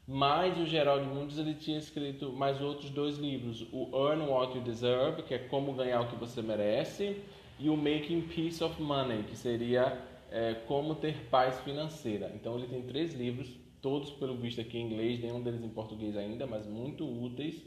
Mas 0.08 0.58
o 0.58 0.66
Gerald 0.66 1.06
Mundes 1.06 1.38
ele 1.38 1.54
tinha 1.54 1.78
escrito 1.78 2.34
mais 2.34 2.60
outros 2.60 2.90
dois 2.90 3.20
livros, 3.20 3.68
o 3.72 3.92
Earn 3.94 4.24
What 4.24 4.58
You 4.58 4.64
Deserve, 4.64 5.22
que 5.22 5.36
é 5.36 5.38
como 5.38 5.74
ganhar 5.74 6.02
o 6.02 6.08
que 6.08 6.16
você 6.16 6.42
merece, 6.42 7.22
e 7.60 7.70
o 7.70 7.78
Making 7.78 8.22
Peace 8.22 8.64
of 8.64 8.82
Money, 8.82 9.24
que 9.24 9.38
seria 9.38 10.02
é, 10.32 10.56
como 10.66 10.96
ter 10.96 11.28
paz 11.30 11.60
financeira. 11.60 12.32
Então 12.34 12.58
ele 12.58 12.68
tem 12.68 12.82
três 12.82 13.14
livros, 13.14 13.48
todos 13.80 14.10
pelo 14.10 14.36
visto 14.36 14.60
aqui 14.60 14.80
em 14.80 14.88
inglês, 14.88 15.20
nenhum 15.20 15.44
deles 15.44 15.64
em 15.64 15.70
português 15.70 16.18
ainda, 16.18 16.48
mas 16.48 16.66
muito 16.66 17.06
úteis. 17.06 17.64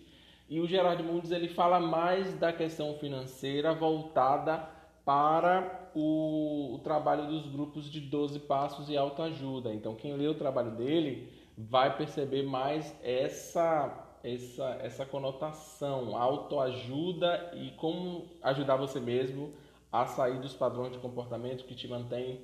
E 0.52 0.60
o 0.60 0.66
Gerald 0.66 1.02
Mundes 1.02 1.30
ele 1.30 1.48
fala 1.48 1.80
mais 1.80 2.38
da 2.38 2.52
questão 2.52 2.92
financeira 2.98 3.72
voltada 3.72 4.68
para 5.02 5.90
o, 5.94 6.74
o 6.74 6.78
trabalho 6.80 7.26
dos 7.26 7.46
grupos 7.46 7.90
de 7.90 8.02
12 8.02 8.38
passos 8.40 8.90
e 8.90 8.94
autoajuda. 8.94 9.72
Então 9.72 9.94
quem 9.94 10.14
lê 10.14 10.28
o 10.28 10.34
trabalho 10.34 10.72
dele 10.72 11.32
vai 11.56 11.96
perceber 11.96 12.42
mais 12.42 12.94
essa 13.02 14.10
essa 14.22 14.78
essa 14.82 15.06
conotação, 15.06 16.14
autoajuda 16.14 17.52
e 17.54 17.70
como 17.70 18.26
ajudar 18.42 18.76
você 18.76 19.00
mesmo 19.00 19.54
a 19.90 20.04
sair 20.04 20.38
dos 20.38 20.52
padrões 20.52 20.92
de 20.92 20.98
comportamento 20.98 21.64
que 21.64 21.74
te 21.74 21.88
mantém 21.88 22.42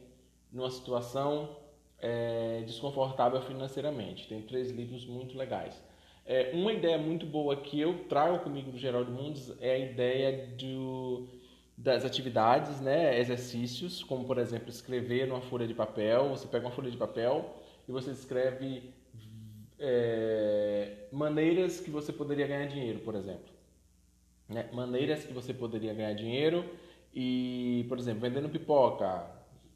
numa 0.50 0.70
situação 0.70 1.58
é, 1.98 2.62
desconfortável 2.66 3.42
financeiramente. 3.42 4.26
Tem 4.26 4.40
três 4.40 4.70
livros 4.70 5.04
muito 5.04 5.36
legais. 5.36 5.86
É, 6.30 6.50
uma 6.52 6.74
ideia 6.74 6.98
muito 6.98 7.24
boa 7.24 7.56
que 7.56 7.80
eu 7.80 8.04
trago 8.04 8.40
comigo 8.40 8.70
do 8.70 8.76
Geraldo 8.76 9.10
Mundes 9.10 9.50
é 9.62 9.72
a 9.72 9.78
ideia 9.78 10.46
do, 10.58 11.26
das 11.74 12.04
atividades, 12.04 12.82
né, 12.82 13.18
exercícios, 13.18 14.04
como 14.04 14.26
por 14.26 14.36
exemplo 14.36 14.68
escrever 14.68 15.26
numa 15.26 15.40
folha 15.40 15.66
de 15.66 15.72
papel. 15.72 16.28
Você 16.28 16.46
pega 16.46 16.66
uma 16.66 16.70
folha 16.70 16.90
de 16.90 16.98
papel 16.98 17.56
e 17.88 17.92
você 17.92 18.10
escreve 18.10 18.92
é, 19.78 21.06
maneiras 21.10 21.80
que 21.80 21.90
você 21.90 22.12
poderia 22.12 22.46
ganhar 22.46 22.66
dinheiro, 22.66 22.98
por 22.98 23.14
exemplo. 23.14 23.48
Né? 24.46 24.68
Maneiras 24.70 25.24
que 25.24 25.32
você 25.32 25.54
poderia 25.54 25.94
ganhar 25.94 26.12
dinheiro 26.12 26.62
e, 27.14 27.86
por 27.88 27.98
exemplo, 27.98 28.20
vendendo 28.20 28.50
pipoca, 28.50 29.24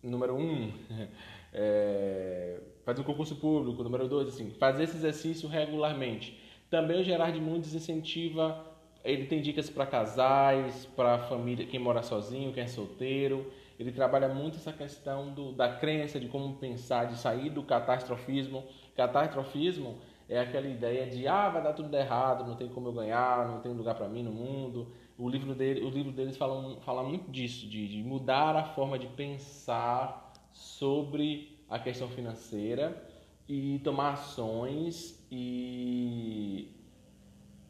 número 0.03 0.35
um, 0.37 0.71
é, 1.51 2.61
fazer 2.85 3.01
um 3.01 3.05
concurso 3.05 3.37
público, 3.37 3.83
número 3.83 4.07
dois, 4.07 4.29
assim, 4.29 4.51
fazer 4.51 4.83
esse 4.83 4.99
exercício 4.99 5.49
regularmente. 5.49 6.42
Também 6.73 6.99
o 6.99 7.05
Gerard 7.05 7.39
Mundes 7.39 7.75
incentiva, 7.75 8.65
ele 9.05 9.27
tem 9.27 9.43
dicas 9.43 9.69
para 9.69 9.85
casais, 9.85 10.87
para 10.97 11.19
família, 11.19 11.67
quem 11.67 11.79
mora 11.79 12.03
sozinho, 12.03 12.51
quem 12.51 12.63
é 12.63 12.67
solteiro. 12.67 13.53
Ele 13.79 13.93
trabalha 13.93 14.27
muito 14.27 14.57
essa 14.57 14.73
questão 14.73 15.35
do, 15.35 15.53
da 15.53 15.69
crença, 15.69 16.19
de 16.19 16.29
como 16.29 16.55
pensar, 16.55 17.09
de 17.09 17.19
sair 17.19 17.51
do 17.51 17.63
catastrofismo 17.63 18.65
Catastrofismo 18.97 19.99
é 20.27 20.41
aquela 20.41 20.67
ideia 20.67 21.07
de 21.07 21.29
ah, 21.29 21.51
vai 21.51 21.63
dar 21.63 21.75
tudo 21.75 21.95
errado, 21.95 22.49
não 22.49 22.57
tem 22.57 22.71
como 22.71 22.89
eu 22.89 22.93
ganhar, 22.95 23.47
não 23.47 23.61
tem 23.61 23.71
lugar 23.71 23.95
para 23.95 24.09
mim 24.09 24.23
no 24.23 24.33
mundo. 24.33 24.91
O 25.19 25.29
livro, 25.29 25.55
dele, 25.55 25.85
o 25.85 25.91
livro 25.91 26.11
deles 26.11 26.39
fala, 26.39 26.81
fala 26.81 27.03
muito 27.03 27.31
disso, 27.31 27.69
de, 27.69 27.87
de 27.87 28.03
mudar 28.03 28.57
a 28.57 28.65
forma 28.65 28.99
de 28.99 29.09
pensar 29.09 30.33
sobre 30.55 31.55
a 31.69 31.79
questão 31.79 32.09
financeira 32.09 33.12
e 33.49 33.81
tomar 33.85 34.13
ações 34.13 35.25
e, 35.31 36.69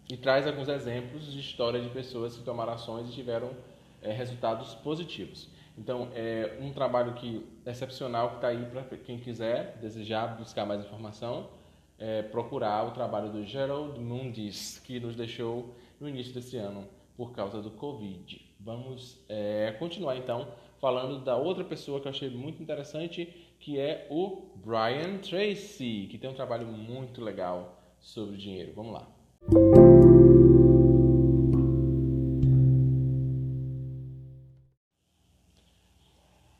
e 0.08 0.16
traz 0.16 0.46
alguns 0.46 0.68
exemplos 0.68 1.32
de 1.32 1.40
história 1.40 1.80
de 1.80 1.88
pessoas 1.90 2.36
que 2.36 2.44
tomaram 2.44 2.72
ações 2.72 3.08
e 3.08 3.12
tiveram 3.12 3.50
é, 4.02 4.12
resultados 4.12 4.74
positivos. 4.74 5.48
Então, 5.76 6.10
é 6.14 6.58
um 6.60 6.72
trabalho 6.72 7.14
que 7.14 7.46
excepcional 7.64 8.30
que 8.30 8.34
está 8.36 8.48
aí 8.48 8.66
para 8.66 8.82
quem 8.98 9.18
quiser, 9.18 9.78
desejar 9.78 10.36
buscar 10.36 10.66
mais 10.66 10.84
informação, 10.84 11.48
é, 11.98 12.22
procurar 12.22 12.86
o 12.86 12.90
trabalho 12.90 13.30
do 13.30 13.44
Gerald 13.44 13.98
Mundis, 13.98 14.78
que 14.80 15.00
nos 15.00 15.16
deixou 15.16 15.74
no 15.98 16.08
início 16.08 16.34
desse 16.34 16.56
ano 16.56 16.86
por 17.16 17.32
causa 17.32 17.62
do 17.62 17.70
Covid. 17.70 18.40
Vamos 18.60 19.24
é, 19.28 19.74
continuar 19.78 20.16
então 20.16 20.48
falando 20.80 21.24
da 21.24 21.36
outra 21.36 21.62
pessoa 21.64 22.00
que 22.00 22.08
eu 22.08 22.10
achei 22.10 22.28
muito 22.28 22.60
interessante, 22.60 23.41
que 23.62 23.78
é 23.78 24.08
o 24.10 24.42
Brian 24.56 25.18
Tracy, 25.18 26.08
que 26.10 26.18
tem 26.18 26.28
um 26.28 26.34
trabalho 26.34 26.66
muito 26.66 27.22
legal 27.22 27.80
sobre 28.00 28.36
dinheiro. 28.36 28.72
Vamos 28.74 28.92
lá. 28.92 29.08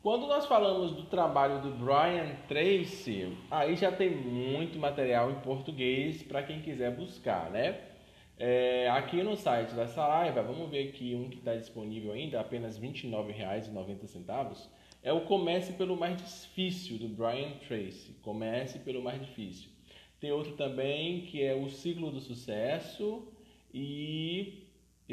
Quando 0.01 0.27
nós 0.27 0.45
falamos 0.45 0.91
do 0.93 1.03
trabalho 1.03 1.61
do 1.61 1.71
Brian 1.71 2.35
Tracy, 2.47 3.37
aí 3.51 3.75
já 3.75 3.91
tem 3.91 4.09
muito 4.09 4.79
material 4.79 5.29
em 5.29 5.39
português 5.41 6.23
para 6.23 6.41
quem 6.43 6.61
quiser 6.61 6.95
buscar, 6.95 7.49
né? 7.51 7.81
É, 8.37 8.89
aqui 8.89 9.21
no 9.21 9.35
site 9.35 9.73
da 9.73 9.87
Saraiva, 9.87 10.41
vamos 10.41 10.69
ver 10.69 10.87
aqui 10.87 11.15
um 11.15 11.29
que 11.29 11.39
está 11.39 11.53
disponível 11.55 12.13
ainda, 12.13 12.39
apenas 12.39 12.77
R$ 12.77 12.87
29,90. 12.87 14.82
É 15.03 15.11
o 15.11 15.21
Comece 15.21 15.73
pelo 15.73 15.97
Mais 15.97 16.17
Difícil, 16.17 16.97
do 16.97 17.09
Brian 17.09 17.51
Tracy. 17.67 18.15
Comece 18.21 18.79
pelo 18.79 19.03
Mais 19.03 19.21
Difícil. 19.21 19.69
Tem 20.19 20.31
outro 20.31 20.53
também 20.53 21.25
que 21.25 21.43
é 21.43 21.53
O 21.53 21.69
Ciclo 21.69 22.09
do 22.09 22.21
Sucesso 22.21 23.27
e 23.73 24.63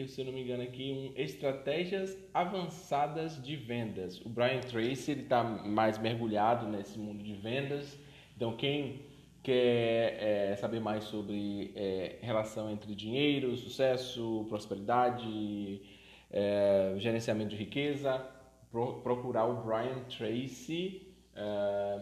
se 0.06 0.20
eu 0.20 0.25
não 0.25 0.32
me 0.32 0.42
engano 0.42 0.62
aqui, 0.62 0.92
um 0.92 1.20
Estratégias 1.20 2.16
Avançadas 2.32 3.42
de 3.42 3.56
Vendas. 3.56 4.20
O 4.25 4.28
Brian 4.28 4.61
Tracy 4.61 5.12
está 5.12 5.42
mais 5.42 5.99
mergulhado 5.99 6.66
nesse 6.68 6.99
mundo 6.99 7.23
de 7.23 7.35
vendas. 7.35 7.99
Então, 8.37 8.56
quem 8.56 9.02
quer 9.42 10.16
é, 10.52 10.56
saber 10.56 10.80
mais 10.80 11.04
sobre 11.04 11.73
é, 11.75 12.16
relação 12.23 12.70
entre 12.70 12.94
dinheiro, 12.94 13.56
sucesso, 13.56 14.47
prosperidade, 14.49 15.80
é, 16.30 16.94
gerenciamento 16.99 17.50
de 17.50 17.56
riqueza, 17.56 18.25
pro, 18.71 19.00
procurar 19.00 19.47
o 19.47 19.62
Brian 19.62 20.00
Tracy 20.05 21.03
é, 21.35 22.00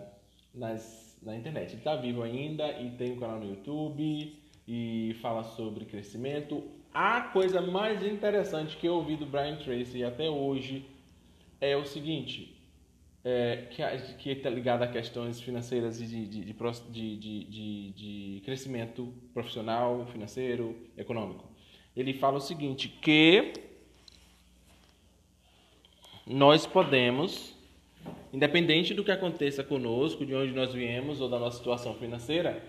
nas, 0.54 1.18
na 1.22 1.36
internet. 1.36 1.70
Ele 1.70 1.78
está 1.78 1.96
vivo 1.96 2.22
ainda 2.22 2.70
e 2.80 2.90
tem 2.90 3.12
um 3.12 3.18
canal 3.18 3.38
no 3.38 3.48
YouTube 3.48 4.36
e 4.66 5.16
fala 5.20 5.44
sobre 5.44 5.84
crescimento 5.84 6.78
a 6.92 7.20
coisa 7.20 7.60
mais 7.60 8.02
interessante 8.02 8.76
que 8.76 8.88
eu 8.88 8.94
ouvi 8.94 9.16
do 9.16 9.26
Brian 9.26 9.56
Tracy 9.56 10.02
até 10.02 10.28
hoje 10.28 10.84
é 11.60 11.76
o 11.76 11.84
seguinte, 11.84 12.56
é, 13.24 13.68
que 14.18 14.30
está 14.30 14.48
ligado 14.48 14.82
a 14.82 14.88
questões 14.88 15.40
financeiras 15.40 16.00
e 16.00 16.06
de, 16.06 16.26
de, 16.26 16.54
de, 16.90 17.92
de 17.92 18.42
crescimento 18.44 19.12
profissional, 19.34 20.06
financeiro, 20.06 20.76
econômico. 20.96 21.48
Ele 21.94 22.14
fala 22.14 22.38
o 22.38 22.40
seguinte, 22.40 22.88
que 22.88 23.52
nós 26.28 26.66
podemos, 26.66 27.54
independente 28.32 28.92
do 28.92 29.02
que 29.02 29.10
aconteça 29.10 29.64
conosco, 29.64 30.26
de 30.26 30.34
onde 30.34 30.52
nós 30.52 30.74
viemos 30.74 31.20
ou 31.20 31.28
da 31.28 31.38
nossa 31.38 31.56
situação 31.56 31.94
financeira, 31.94 32.62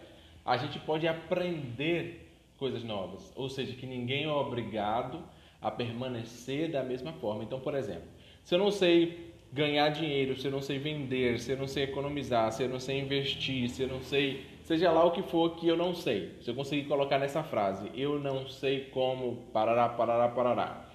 a 0.45 0.55
gente 0.55 0.79
pode 0.79 1.07
aprender 1.07 2.29
coisas 2.57 2.83
novas. 2.83 3.33
Ou 3.35 3.49
seja, 3.49 3.73
que 3.73 3.85
ninguém 3.85 4.23
é 4.23 4.31
obrigado 4.31 5.21
a 5.61 5.69
permanecer 5.69 6.71
da 6.71 6.83
mesma 6.83 7.11
forma. 7.13 7.43
Então, 7.43 7.59
por 7.59 7.75
exemplo, 7.75 8.07
se 8.43 8.55
eu 8.55 8.59
não 8.59 8.71
sei 8.71 9.29
ganhar 9.51 9.89
dinheiro, 9.89 10.39
se 10.39 10.47
eu 10.47 10.51
não 10.51 10.61
sei 10.61 10.77
vender, 10.77 11.39
se 11.39 11.51
eu 11.51 11.57
não 11.57 11.67
sei 11.67 11.83
economizar, 11.83 12.51
se 12.51 12.63
eu 12.63 12.69
não 12.69 12.79
sei 12.79 12.99
investir, 12.99 13.69
se 13.69 13.81
eu 13.81 13.87
não 13.87 14.01
sei, 14.01 14.45
seja 14.63 14.91
lá 14.91 15.03
o 15.03 15.11
que 15.11 15.23
for 15.23 15.55
que 15.55 15.67
eu 15.67 15.75
não 15.75 15.93
sei. 15.93 16.35
Se 16.41 16.49
eu 16.49 16.55
conseguir 16.55 16.87
colocar 16.87 17.19
nessa 17.19 17.43
frase, 17.43 17.91
eu 17.93 18.19
não 18.19 18.47
sei 18.47 18.85
como, 18.85 19.47
parará, 19.51 19.89
parará, 19.89 20.29
parará. 20.29 20.88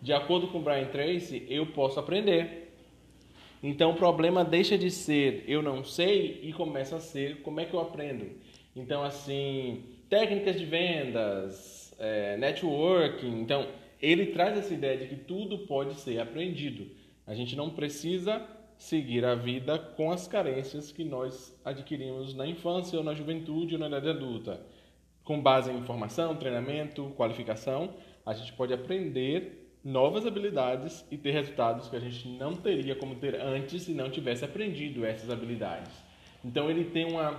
De 0.00 0.12
acordo 0.12 0.48
com 0.48 0.62
Brian 0.62 0.86
Tracy, 0.86 1.46
eu 1.48 1.66
posso 1.66 1.98
aprender. 1.98 2.72
Então 3.62 3.90
o 3.90 3.96
problema 3.96 4.44
deixa 4.44 4.78
de 4.78 4.90
ser 4.90 5.44
eu 5.48 5.60
não 5.60 5.82
sei 5.82 6.40
e 6.42 6.52
começa 6.52 6.96
a 6.96 7.00
ser 7.00 7.42
como 7.42 7.60
é 7.60 7.64
que 7.64 7.74
eu 7.74 7.80
aprendo. 7.80 8.26
Então, 8.76 9.02
assim, 9.02 9.82
técnicas 10.08 10.56
de 10.56 10.64
vendas, 10.64 11.92
é, 11.98 12.36
networking. 12.36 13.40
Então, 13.40 13.66
ele 14.00 14.26
traz 14.26 14.56
essa 14.56 14.72
ideia 14.72 14.96
de 14.96 15.08
que 15.08 15.16
tudo 15.16 15.58
pode 15.66 15.94
ser 15.94 16.20
aprendido. 16.20 16.86
A 17.26 17.34
gente 17.34 17.56
não 17.56 17.70
precisa 17.70 18.40
seguir 18.76 19.24
a 19.24 19.34
vida 19.34 19.76
com 19.78 20.12
as 20.12 20.28
carências 20.28 20.92
que 20.92 21.02
nós 21.02 21.58
adquirimos 21.64 22.34
na 22.34 22.46
infância 22.46 22.96
ou 22.96 23.04
na 23.04 23.12
juventude 23.12 23.74
ou 23.74 23.80
na 23.80 23.88
idade 23.88 24.08
adulta. 24.08 24.60
Com 25.24 25.42
base 25.42 25.70
em 25.70 25.76
informação, 25.76 26.36
treinamento, 26.36 27.12
qualificação, 27.16 27.94
a 28.24 28.32
gente 28.32 28.52
pode 28.52 28.72
aprender 28.72 29.67
novas 29.84 30.26
habilidades 30.26 31.04
e 31.10 31.16
ter 31.16 31.30
resultados 31.30 31.88
que 31.88 31.96
a 31.96 32.00
gente 32.00 32.28
não 32.28 32.54
teria 32.54 32.94
como 32.94 33.14
ter 33.14 33.40
antes 33.40 33.82
se 33.82 33.92
não 33.92 34.10
tivesse 34.10 34.44
aprendido 34.44 35.04
essas 35.04 35.30
habilidades. 35.30 35.92
Então 36.44 36.70
ele 36.70 36.84
tem 36.84 37.10
uma, 37.10 37.38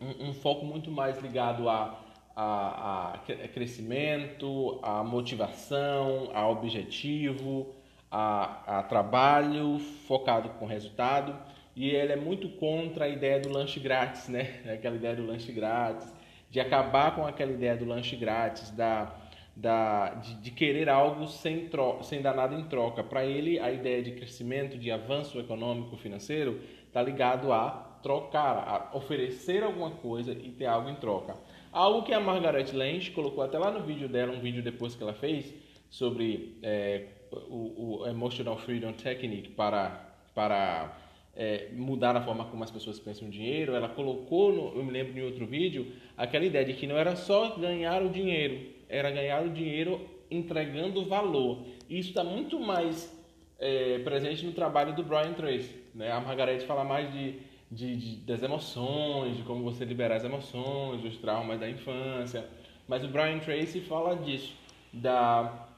um, 0.00 0.28
um 0.28 0.32
foco 0.34 0.64
muito 0.64 0.90
mais 0.90 1.20
ligado 1.20 1.68
a 1.68 2.00
a, 2.36 3.14
a, 3.14 3.18
crescimento, 3.48 4.80
a 4.82 5.04
motivação, 5.04 6.30
a 6.34 6.48
objetivo, 6.48 7.74
a, 8.10 8.78
a 8.78 8.82
trabalho 8.82 9.78
focado 9.78 10.48
com 10.50 10.66
resultado 10.66 11.36
e 11.76 11.90
ele 11.90 12.12
é 12.12 12.16
muito 12.16 12.48
contra 12.50 13.06
a 13.06 13.08
ideia 13.08 13.40
do 13.40 13.48
lanche 13.48 13.80
grátis, 13.80 14.28
né? 14.28 14.60
Aquela 14.72 14.96
ideia 14.96 15.14
do 15.14 15.26
lanche 15.26 15.52
grátis, 15.52 16.12
de 16.50 16.60
acabar 16.60 17.14
com 17.14 17.26
aquela 17.26 17.52
ideia 17.52 17.76
do 17.76 17.84
lanche 17.84 18.14
grátis, 18.14 18.70
da, 18.70 19.12
da, 19.56 20.10
de, 20.14 20.34
de 20.36 20.50
querer 20.50 20.88
algo 20.88 21.26
sem, 21.28 21.68
tro, 21.68 22.02
sem 22.02 22.20
dar 22.20 22.34
nada 22.34 22.54
em 22.54 22.64
troca. 22.64 23.02
Para 23.02 23.24
ele, 23.24 23.58
a 23.58 23.70
ideia 23.70 24.02
de 24.02 24.12
crescimento, 24.12 24.76
de 24.76 24.90
avanço 24.90 25.38
econômico, 25.38 25.96
financeiro, 25.96 26.60
está 26.86 27.02
ligado 27.02 27.52
a 27.52 27.98
trocar, 28.02 28.90
a 28.92 28.96
oferecer 28.96 29.62
alguma 29.62 29.90
coisa 29.90 30.32
e 30.32 30.50
ter 30.50 30.66
algo 30.66 30.88
em 30.88 30.96
troca. 30.96 31.36
Algo 31.72 32.02
que 32.02 32.12
a 32.12 32.20
Margaret 32.20 32.66
Lange 32.72 33.10
colocou 33.10 33.42
até 33.42 33.58
lá 33.58 33.70
no 33.70 33.80
vídeo 33.80 34.08
dela, 34.08 34.32
um 34.32 34.40
vídeo 34.40 34.62
depois 34.62 34.94
que 34.94 35.02
ela 35.02 35.14
fez, 35.14 35.54
sobre 35.88 36.58
é, 36.62 37.06
o, 37.48 38.00
o 38.00 38.06
Emotional 38.06 38.58
Freedom 38.58 38.92
Technique 38.92 39.50
para, 39.50 40.14
para 40.34 40.96
é, 41.36 41.68
mudar 41.72 42.16
a 42.16 42.20
forma 42.20 42.44
como 42.46 42.62
as 42.62 42.70
pessoas 42.70 42.98
pensam 42.98 43.28
em 43.28 43.30
dinheiro, 43.30 43.74
ela 43.74 43.88
colocou, 43.88 44.52
no, 44.52 44.78
eu 44.78 44.84
me 44.84 44.92
lembro 44.92 45.18
em 45.18 45.22
outro 45.22 45.46
vídeo, 45.46 45.92
aquela 46.16 46.44
ideia 46.44 46.64
de 46.64 46.74
que 46.74 46.86
não 46.86 46.96
era 46.96 47.16
só 47.16 47.56
ganhar 47.56 48.02
o 48.02 48.08
dinheiro, 48.08 48.73
era 48.94 49.10
ganhar 49.10 49.44
o 49.44 49.50
dinheiro 49.50 50.00
entregando 50.30 51.04
valor. 51.04 51.64
Isso 51.88 52.10
está 52.10 52.22
muito 52.22 52.58
mais 52.60 53.12
é, 53.58 53.98
presente 54.00 54.44
no 54.44 54.52
trabalho 54.52 54.94
do 54.94 55.02
Brian 55.02 55.32
Tracy. 55.32 55.74
Né? 55.94 56.10
A 56.10 56.20
Margaret 56.20 56.60
fala 56.60 56.84
mais 56.84 57.12
de, 57.12 57.34
de, 57.70 57.96
de, 57.96 58.16
das 58.16 58.42
emoções, 58.42 59.36
de 59.36 59.42
como 59.42 59.62
você 59.64 59.84
liberar 59.84 60.16
as 60.16 60.24
emoções, 60.24 61.02
dos 61.02 61.16
traumas 61.18 61.60
da 61.60 61.68
infância. 61.68 62.46
Mas 62.86 63.04
o 63.04 63.08
Brian 63.08 63.38
Tracy 63.38 63.80
fala 63.80 64.16
disso, 64.16 64.54
da 64.92 65.68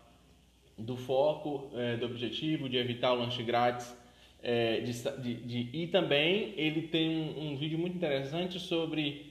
do 0.79 0.95
foco, 0.95 1.71
é, 1.75 1.97
do 1.97 2.05
objetivo, 2.05 2.69
de 2.69 2.77
evitar 2.77 3.13
o 3.13 3.17
lanche 3.17 3.43
grátis. 3.43 3.97
É, 4.43 4.81
de, 4.81 4.93
de, 4.93 5.35
de, 5.35 5.71
e 5.73 5.87
também 5.87 6.53
ele 6.57 6.83
tem 6.83 7.09
um, 7.19 7.53
um, 7.53 7.57
vídeo 7.57 7.79
muito 7.79 7.97
interessante 7.97 8.61
sobre 8.61 9.26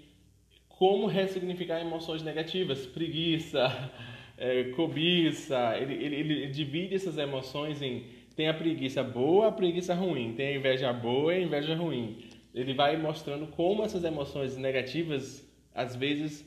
como 0.77 1.07
ressignificar 1.07 1.79
emoções 1.79 2.21
negativas, 2.21 2.85
preguiça, 2.85 3.91
é, 4.38 4.65
cobiça. 4.75 5.77
Ele, 5.77 5.93
ele, 5.93 6.15
ele, 6.15 6.47
divide 6.47 6.95
essas 6.95 7.17
emoções 7.17 7.81
em 7.81 8.05
tem 8.35 8.49
a 8.49 8.53
preguiça 8.53 9.01
boa, 9.01 9.47
a 9.47 9.51
preguiça 9.51 9.93
ruim, 9.93 10.33
tem 10.33 10.47
a 10.49 10.57
inveja 10.57 10.91
boa 10.91 11.33
e 11.33 11.38
a 11.38 11.41
inveja 11.41 11.73
ruim. 11.73 12.17
Ele 12.53 12.73
vai 12.73 12.97
mostrando 12.97 13.47
como 13.47 13.81
essas 13.81 14.03
emoções 14.03 14.57
negativas 14.57 15.49
às 15.73 15.95
vezes 15.95 16.45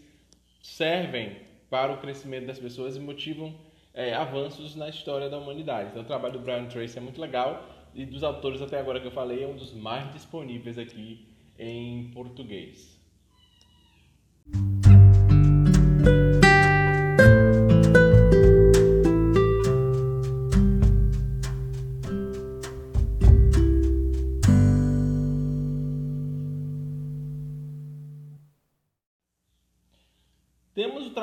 servem 0.63 1.37
para 1.71 1.93
o 1.93 1.99
crescimento 1.99 2.47
das 2.47 2.59
pessoas 2.59 2.97
e 2.97 3.01
motivam 3.01 3.55
é, 3.95 4.13
avanços 4.13 4.77
na 4.77 4.89
história 4.89 5.31
da 5.31 5.39
humanidade. 5.39 5.91
Então, 5.91 6.03
o 6.03 6.07
trabalho 6.07 6.35
do 6.35 6.41
Brian 6.41 6.67
Tracy 6.67 6.99
é 6.99 7.01
muito 7.01 7.21
legal 7.21 7.67
e 7.95 8.05
dos 8.05 8.23
autores 8.23 8.61
até 8.61 8.79
agora 8.79 9.01
que 9.01 9.07
eu 9.07 9.11
falei 9.11 9.43
é 9.43 9.47
um 9.47 9.57
dos 9.57 9.73
mais 9.73 10.13
disponíveis 10.13 10.79
aqui 10.79 11.27
em 11.59 12.11
português. 12.11 12.98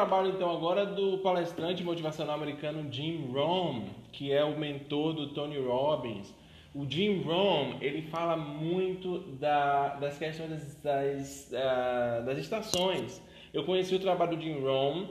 Trabalho 0.06 0.30
então 0.30 0.52
agora 0.52 0.86
do 0.86 1.18
palestrante 1.20 1.84
motivacional 1.84 2.36
americano 2.36 2.92
Jim 2.92 3.32
Rohn, 3.34 3.88
que 4.12 4.32
é 4.32 4.44
o 4.44 4.58
mentor 4.58 5.14
do 5.14 5.34
Tony 5.34 5.58
Robbins. 5.58 6.34
O 6.74 6.86
Jim 6.88 7.22
Rohn, 7.22 7.78
ele 7.82 8.04
fala 8.04 8.36
muito 8.36 9.20
da, 9.40 9.96
das 9.96 10.18
questões 10.18 10.50
das, 10.50 10.76
das, 10.82 11.52
uh, 11.52 12.26
das, 12.26 12.38
estações. 12.38 13.22
Eu 13.56 13.64
conheci 13.64 13.96
o 13.96 14.00
trabalho 14.00 14.36
do 14.36 14.44
Jim 14.44 14.60
Rohn 14.60 15.06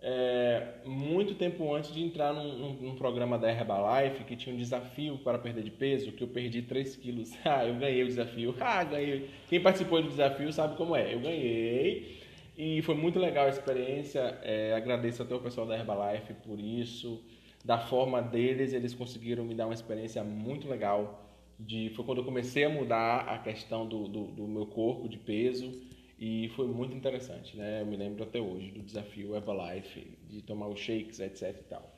é, 0.00 0.68
muito 0.86 1.34
tempo 1.34 1.74
antes 1.74 1.92
de 1.92 2.02
entrar 2.02 2.32
num, 2.32 2.56
num, 2.56 2.72
num, 2.72 2.94
programa 2.94 3.38
da 3.38 3.52
Herbalife 3.52 4.24
que 4.24 4.34
tinha 4.34 4.54
um 4.54 4.58
desafio 4.58 5.18
para 5.18 5.38
perder 5.38 5.62
de 5.62 5.70
peso, 5.70 6.10
que 6.10 6.24
eu 6.24 6.28
perdi 6.28 6.62
3 6.62 6.96
quilos. 6.96 7.30
Ah, 7.44 7.66
eu 7.66 7.74
ganhei 7.74 8.02
o 8.02 8.06
desafio. 8.06 8.54
Ah, 8.58 8.82
ganhei. 8.84 9.28
Quem 9.50 9.60
participou 9.60 10.00
do 10.00 10.08
desafio 10.08 10.50
sabe 10.50 10.78
como 10.78 10.96
é. 10.96 11.12
Eu 11.12 11.20
ganhei. 11.20 12.18
E 12.56 12.80
foi 12.80 12.94
muito 12.94 13.18
legal 13.18 13.44
a 13.44 13.50
experiência. 13.50 14.20
É, 14.42 14.72
agradeço 14.72 15.22
até 15.22 15.34
o 15.34 15.40
pessoal 15.40 15.66
da 15.66 15.76
Herbalife 15.76 16.32
por 16.32 16.58
isso. 16.58 17.22
Da 17.62 17.78
forma 17.78 18.22
deles, 18.22 18.72
eles 18.72 18.94
conseguiram 18.94 19.44
me 19.44 19.54
dar 19.54 19.66
uma 19.66 19.74
experiência 19.74 20.24
muito 20.24 20.66
legal. 20.66 21.26
De, 21.58 21.90
foi 21.90 22.06
quando 22.06 22.18
eu 22.18 22.24
comecei 22.24 22.64
a 22.64 22.70
mudar 22.70 23.28
a 23.28 23.36
questão 23.36 23.86
do, 23.86 24.08
do, 24.08 24.24
do 24.28 24.48
meu 24.48 24.64
corpo, 24.64 25.06
de 25.06 25.18
peso. 25.18 25.89
E 26.20 26.50
foi 26.50 26.66
muito 26.66 26.94
interessante, 26.94 27.56
né? 27.56 27.80
Eu 27.80 27.86
me 27.86 27.96
lembro 27.96 28.22
até 28.22 28.38
hoje 28.38 28.70
do 28.72 28.82
desafio 28.82 29.34
Herbalife, 29.34 30.18
de 30.28 30.42
tomar 30.42 30.68
os 30.68 30.78
shakes, 30.78 31.18
etc 31.18 31.56
e 31.58 31.64
tal. 31.64 31.96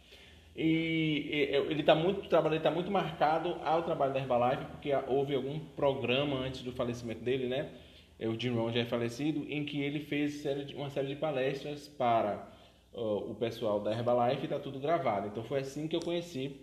E 0.55 1.27
ele 1.69 1.81
está 1.81 1.95
muito, 1.95 2.27
o 2.27 2.29
trabalho 2.29 2.55
está 2.55 2.71
muito 2.71 2.89
marcado 2.89 3.57
ao 3.65 3.83
trabalho 3.83 4.13
da 4.13 4.21
Herbalife, 4.21 4.65
porque 4.67 4.93
houve 5.09 5.35
algum 5.35 5.59
programa 5.59 6.37
antes 6.37 6.63
do 6.63 6.71
falecimento 6.71 7.25
dele, 7.25 7.49
né? 7.49 7.73
É, 8.17 8.29
o 8.29 8.39
Jim 8.39 8.51
Rohn 8.51 8.71
já 8.71 8.81
é 8.81 8.85
falecido, 8.85 9.45
em 9.49 9.65
que 9.65 9.81
ele 9.81 9.99
fez 9.99 10.45
uma 10.77 10.89
série 10.89 11.09
de 11.09 11.17
palestras 11.17 11.89
para 11.89 12.49
uh, 12.93 13.31
o 13.31 13.35
pessoal 13.35 13.81
da 13.81 13.91
Herbalife 13.91 14.43
e 14.43 14.45
está 14.45 14.61
tudo 14.61 14.79
gravado. 14.79 15.27
Então 15.27 15.43
foi 15.43 15.61
assim 15.61 15.89
que 15.89 15.97
eu 15.97 16.01
conheci 16.01 16.61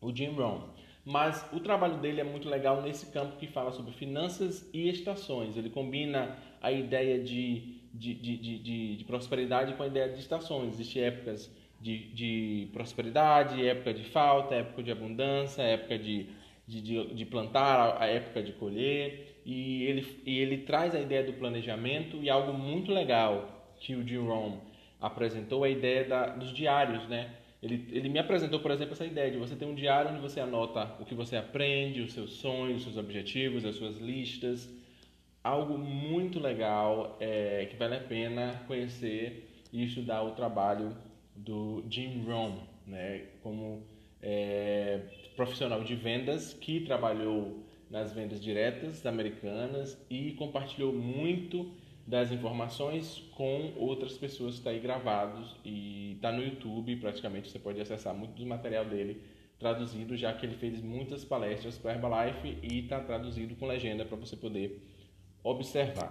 o 0.00 0.14
Jim 0.14 0.30
Rohn. 0.30 0.62
Mas 1.04 1.44
o 1.52 1.60
trabalho 1.60 1.98
dele 1.98 2.20
é 2.20 2.24
muito 2.24 2.48
legal 2.48 2.80
nesse 2.80 3.06
campo 3.06 3.36
que 3.36 3.46
fala 3.46 3.72
sobre 3.72 3.92
finanças 3.92 4.68
e 4.72 4.88
estações. 4.88 5.56
Ele 5.56 5.70
combina 5.70 6.36
a 6.60 6.72
ideia 6.72 7.22
de, 7.22 7.80
de, 7.92 8.14
de, 8.14 8.36
de, 8.36 8.96
de 8.96 9.04
prosperidade 9.04 9.74
com 9.74 9.82
a 9.82 9.86
ideia 9.86 10.08
de 10.08 10.20
estações. 10.20 10.74
Existem 10.74 11.02
épocas 11.02 11.50
de, 11.80 12.08
de 12.12 12.68
prosperidade, 12.72 13.66
época 13.66 13.94
de 13.94 14.04
falta, 14.04 14.54
época 14.54 14.82
de 14.82 14.90
abundância, 14.90 15.62
época 15.62 15.98
de, 15.98 16.26
de, 16.66 17.14
de, 17.14 17.26
plantar, 17.26 18.00
a 18.00 18.06
época 18.06 18.42
de 18.42 18.52
colher 18.52 19.40
e 19.44 19.84
ele, 19.84 20.22
e 20.26 20.38
ele 20.38 20.58
traz 20.58 20.94
a 20.94 21.00
ideia 21.00 21.24
do 21.24 21.32
planejamento 21.32 22.18
e 22.22 22.28
algo 22.28 22.52
muito 22.52 22.92
legal 22.92 23.72
que 23.80 23.94
o 23.94 24.06
Jim 24.06 24.18
apresentou 25.00 25.64
a 25.64 25.70
ideia 25.70 26.04
da, 26.04 26.26
dos 26.26 26.52
diários, 26.52 27.08
né? 27.08 27.30
Ele, 27.62 27.88
ele 27.90 28.08
me 28.08 28.18
apresentou, 28.18 28.60
por 28.60 28.70
exemplo, 28.70 28.92
essa 28.92 29.04
ideia 29.04 29.30
de 29.30 29.36
você 29.36 29.56
ter 29.56 29.64
um 29.64 29.74
diário 29.74 30.12
onde 30.12 30.20
você 30.20 30.38
anota 30.38 30.94
o 31.00 31.04
que 31.04 31.14
você 31.14 31.36
aprende, 31.36 32.02
os 32.02 32.12
seus 32.12 32.32
sonhos, 32.34 32.78
os 32.78 32.82
seus 32.84 32.96
objetivos, 32.96 33.64
as 33.64 33.74
suas 33.74 33.98
listas. 33.98 34.68
Algo 35.42 35.78
muito 35.78 36.40
legal 36.40 37.16
é, 37.20 37.66
que 37.70 37.76
vale 37.76 37.96
a 37.96 38.00
pena 38.00 38.64
conhecer 38.66 39.48
e 39.72 39.84
estudar 39.84 40.22
o 40.22 40.32
trabalho 40.32 40.96
do 41.34 41.84
Jim 41.88 42.24
Rohn, 42.24 42.58
né, 42.86 43.26
como 43.42 43.82
é, 44.20 45.00
profissional 45.36 45.84
de 45.84 45.94
vendas 45.94 46.52
que 46.54 46.80
trabalhou 46.80 47.64
nas 47.90 48.12
vendas 48.12 48.42
diretas 48.42 49.06
americanas 49.06 49.98
e 50.10 50.32
compartilhou 50.32 50.92
muito 50.92 51.70
das 52.06 52.32
informações 52.32 53.18
com 53.36 53.74
outras 53.76 54.16
pessoas 54.16 54.54
está 54.54 54.70
aí 54.70 54.80
gravados 54.80 55.54
e 55.64 56.14
está 56.14 56.32
no 56.32 56.42
YouTube 56.42 56.96
praticamente. 56.96 57.50
Você 57.50 57.58
pode 57.58 57.80
acessar 57.80 58.14
muito 58.14 58.32
do 58.32 58.46
material 58.46 58.84
dele 58.86 59.22
traduzido 59.58 60.16
já 60.16 60.32
que 60.32 60.46
ele 60.46 60.54
fez 60.54 60.80
muitas 60.80 61.24
palestras 61.24 61.76
para 61.76 61.92
Herbalife 61.92 62.56
e 62.62 62.80
está 62.80 63.00
traduzido 63.00 63.54
com 63.56 63.66
legenda 63.66 64.04
para 64.04 64.16
você 64.16 64.36
poder 64.36 64.87
observar. 65.48 66.10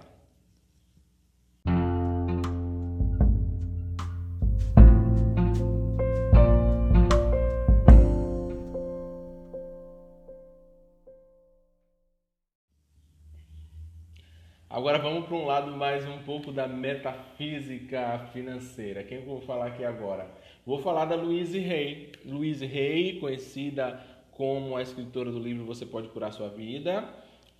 Agora 14.70 14.98
vamos 14.98 15.26
para 15.26 15.36
um 15.36 15.46
lado 15.46 15.76
mais 15.76 16.06
um 16.06 16.18
pouco 16.18 16.52
da 16.52 16.68
metafísica 16.68 18.28
financeira. 18.32 19.02
Quem 19.02 19.18
eu 19.18 19.24
vou 19.24 19.40
falar 19.40 19.68
aqui 19.68 19.84
agora? 19.84 20.28
Vou 20.66 20.78
falar 20.78 21.04
da 21.04 21.16
Louise 21.16 21.58
Hay. 21.58 22.12
Louise 22.24 22.64
Hay, 22.64 23.18
conhecida 23.18 24.00
como 24.32 24.76
a 24.76 24.82
escritora 24.82 25.30
do 25.30 25.38
livro 25.38 25.64
Você 25.64 25.86
Pode 25.86 26.08
Curar 26.08 26.32
Sua 26.32 26.48
Vida 26.48 27.08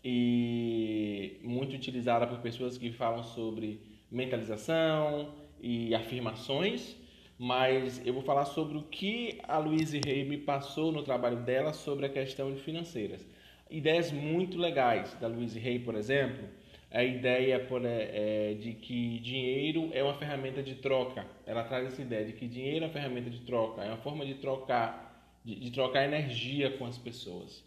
e 0.05 1.41
muito 1.43 1.75
utilizada 1.75 2.27
por 2.27 2.39
pessoas 2.39 2.79
que 2.79 2.93
falam 2.93 3.23
sobre 3.23 3.81
mentalização 4.11 5.35
e 5.61 5.95
afirmações, 5.95 6.97
mas 7.39 8.05
eu 8.07 8.13
vou 8.13 8.23
falar 8.23 8.45
sobre 8.45 8.79
o 8.79 8.83
que 8.83 9.39
a 9.45 9.59
Louise 9.59 10.01
Hay 10.05 10.25
me 10.25 10.39
passou 10.39 10.91
no 10.91 11.03
trabalho 11.03 11.39
dela 11.39 11.73
sobre 11.73 12.07
a 12.07 12.09
questão 12.09 12.53
de 12.53 12.61
financeiras. 12.61 13.27
Ideias 13.71 14.11
muito 14.11 14.57
legais 14.57 15.15
da 15.21 15.29
Louise 15.29 15.59
Hay, 15.59 15.79
por 15.81 15.95
exemplo, 15.95 16.49
a 16.91 17.05
ideia 17.05 17.55
é, 17.85 18.51
é, 18.51 18.55
de 18.55 18.73
que 18.73 19.19
dinheiro 19.19 19.91
é 19.93 20.03
uma 20.03 20.15
ferramenta 20.15 20.63
de 20.63 20.77
troca. 20.77 21.27
Ela 21.47 21.63
traz 21.65 21.87
essa 21.87 22.01
ideia 22.01 22.25
de 22.25 22.33
que 22.33 22.49
dinheiro 22.49 22.85
é 22.85 22.89
uma 22.89 22.93
ferramenta 22.93 23.29
de 23.29 23.41
troca, 23.41 23.83
é 23.83 23.89
uma 23.89 23.99
forma 23.99 24.25
de 24.25 24.35
trocar, 24.35 25.39
de 25.45 25.71
trocar 25.71 26.05
energia 26.05 26.71
com 26.79 26.87
as 26.87 26.97
pessoas. 26.97 27.63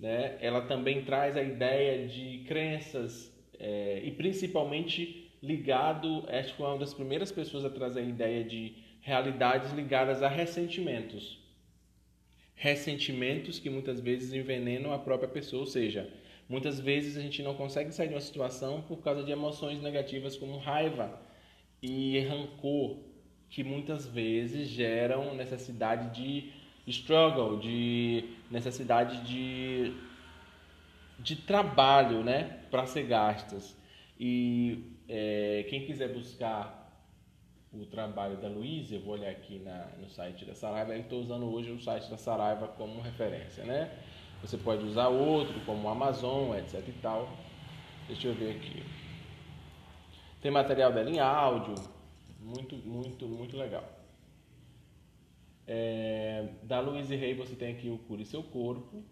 Né? 0.00 0.38
Ela 0.40 0.62
também 0.62 1.04
traz 1.04 1.36
a 1.36 1.42
ideia 1.42 2.08
de 2.08 2.44
crenças 2.48 3.30
é, 3.58 4.00
e 4.02 4.10
principalmente 4.10 5.30
ligado, 5.42 6.24
acho 6.28 6.56
que 6.56 6.62
é 6.62 6.66
uma 6.66 6.78
das 6.78 6.94
primeiras 6.94 7.30
pessoas 7.30 7.64
a 7.64 7.70
trazer 7.70 8.00
a 8.00 8.04
ideia 8.04 8.42
de 8.42 8.74
realidades 9.00 9.72
ligadas 9.72 10.22
a 10.22 10.28
ressentimentos. 10.28 11.38
Ressentimentos 12.54 13.58
que 13.58 13.70
muitas 13.70 14.00
vezes 14.00 14.32
envenenam 14.32 14.92
a 14.92 14.98
própria 14.98 15.28
pessoa, 15.28 15.60
ou 15.60 15.66
seja, 15.66 16.10
Muitas 16.50 16.80
vezes 16.80 17.16
a 17.16 17.20
gente 17.20 17.44
não 17.44 17.54
consegue 17.54 17.92
sair 17.92 18.08
de 18.08 18.14
uma 18.14 18.20
situação 18.20 18.82
por 18.82 18.96
causa 18.96 19.22
de 19.22 19.30
emoções 19.30 19.80
negativas 19.80 20.36
como 20.36 20.58
raiva 20.58 21.22
e 21.80 22.18
rancor, 22.18 22.98
que 23.48 23.62
muitas 23.62 24.04
vezes 24.04 24.66
geram 24.66 25.32
necessidade 25.36 26.12
de 26.20 26.50
struggle, 26.86 27.58
de 27.58 28.36
necessidade 28.50 29.22
de, 29.22 29.94
de 31.18 31.36
trabalho 31.36 32.22
né, 32.22 32.60
para 32.70 32.86
ser 32.86 33.04
gastas. 33.04 33.76
E 34.18 34.84
é, 35.08 35.66
quem 35.68 35.86
quiser 35.86 36.08
buscar 36.12 36.80
o 37.72 37.86
trabalho 37.86 38.36
da 38.36 38.48
Luísa, 38.48 38.96
eu 38.96 39.00
vou 39.00 39.14
olhar 39.14 39.30
aqui 39.30 39.60
na, 39.60 39.86
no 39.98 40.08
site 40.10 40.44
da 40.44 40.54
Saraiva, 40.54 40.92
eu 40.92 41.00
estou 41.00 41.20
usando 41.20 41.46
hoje 41.52 41.70
o 41.70 41.80
site 41.80 42.10
da 42.10 42.16
Saraiva 42.16 42.66
como 42.68 43.00
referência, 43.00 43.64
né? 43.64 43.90
Você 44.42 44.56
pode 44.56 44.84
usar 44.84 45.08
outro, 45.08 45.60
como 45.66 45.86
o 45.86 45.90
Amazon, 45.90 46.56
etc 46.56 46.82
e 46.88 46.92
tal. 47.00 47.28
Deixa 48.08 48.28
eu 48.28 48.34
ver 48.34 48.56
aqui. 48.56 48.82
Tem 50.40 50.50
material 50.50 50.92
dela 50.92 51.10
em 51.10 51.20
áudio. 51.20 51.74
Muito, 52.40 52.74
muito, 52.76 53.26
muito 53.26 53.56
legal. 53.56 53.84
É, 55.66 56.48
da 56.62 56.80
Louise 56.80 57.14
Hay 57.14 57.34
você 57.34 57.54
tem 57.54 57.72
aqui 57.72 57.88
o 57.88 57.98
Cure 57.98 58.24
Seu 58.24 58.42
Corpo. 58.42 59.02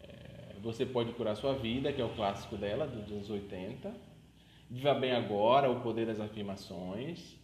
É, 0.00 0.54
você 0.62 0.86
pode 0.86 1.12
curar 1.12 1.36
sua 1.36 1.54
vida, 1.54 1.92
que 1.92 2.00
é 2.00 2.04
o 2.04 2.14
clássico 2.14 2.56
dela, 2.56 2.86
dos 2.86 3.10
anos 3.10 3.30
80. 3.30 3.92
Viva 4.70 4.94
Bem 4.94 5.12
Agora, 5.12 5.70
O 5.70 5.80
Poder 5.80 6.06
das 6.06 6.20
Afirmações. 6.20 7.36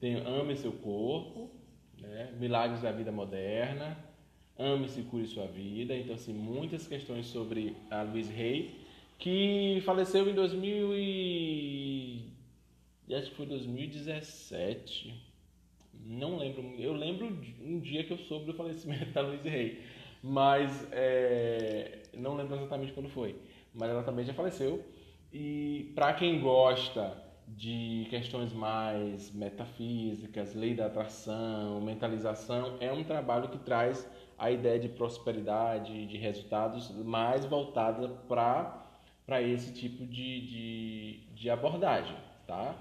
Tem 0.00 0.14
Ame 0.14 0.56
Seu 0.56 0.72
Corpo. 0.72 1.50
Né? 1.98 2.32
Milagres 2.38 2.82
da 2.82 2.92
Vida 2.92 3.10
Moderna 3.10 4.08
Ame-se 4.58 5.00
e 5.00 5.04
cure 5.04 5.26
sua 5.26 5.46
vida. 5.46 5.96
Então, 5.96 6.16
assim, 6.16 6.32
muitas 6.32 6.86
questões 6.88 7.26
sobre 7.26 7.76
a 7.90 8.02
Louise 8.02 8.32
Hay, 8.32 8.74
que 9.16 9.80
faleceu 9.84 10.28
em 10.28 10.34
2000 10.34 10.96
e... 10.96 12.24
acho 13.12 13.30
que 13.30 13.36
foi 13.36 13.46
2017. 13.46 15.14
Não 15.92 16.36
lembro. 16.38 16.62
Eu 16.78 16.92
lembro 16.92 17.26
um 17.60 17.80
dia 17.80 18.04
que 18.04 18.12
eu 18.12 18.18
soube 18.18 18.46
do 18.46 18.54
falecimento 18.54 19.10
da 19.12 19.20
Louise 19.20 19.48
Hay, 19.48 19.82
mas 20.22 20.88
é... 20.92 22.02
não 22.14 22.36
lembro 22.36 22.56
exatamente 22.56 22.92
quando 22.92 23.08
foi. 23.08 23.36
Mas 23.74 23.90
ela 23.90 24.02
também 24.02 24.24
já 24.24 24.34
faleceu. 24.34 24.84
E 25.32 25.92
para 25.94 26.14
quem 26.14 26.40
gosta 26.40 27.28
de 27.46 28.06
questões 28.10 28.52
mais 28.52 29.32
metafísicas, 29.32 30.54
lei 30.54 30.74
da 30.74 30.86
atração, 30.86 31.80
mentalização, 31.80 32.76
é 32.80 32.92
um 32.92 33.04
trabalho 33.04 33.48
que 33.48 33.58
traz 33.58 34.08
a 34.38 34.50
ideia 34.50 34.78
de 34.78 34.88
prosperidade, 34.88 36.06
de 36.06 36.16
resultados 36.16 36.90
mais 37.04 37.44
voltada 37.44 38.08
para 38.28 39.42
esse 39.42 39.72
tipo 39.72 40.06
de, 40.06 40.40
de, 40.46 41.20
de 41.34 41.50
abordagem, 41.50 42.16
tá? 42.46 42.74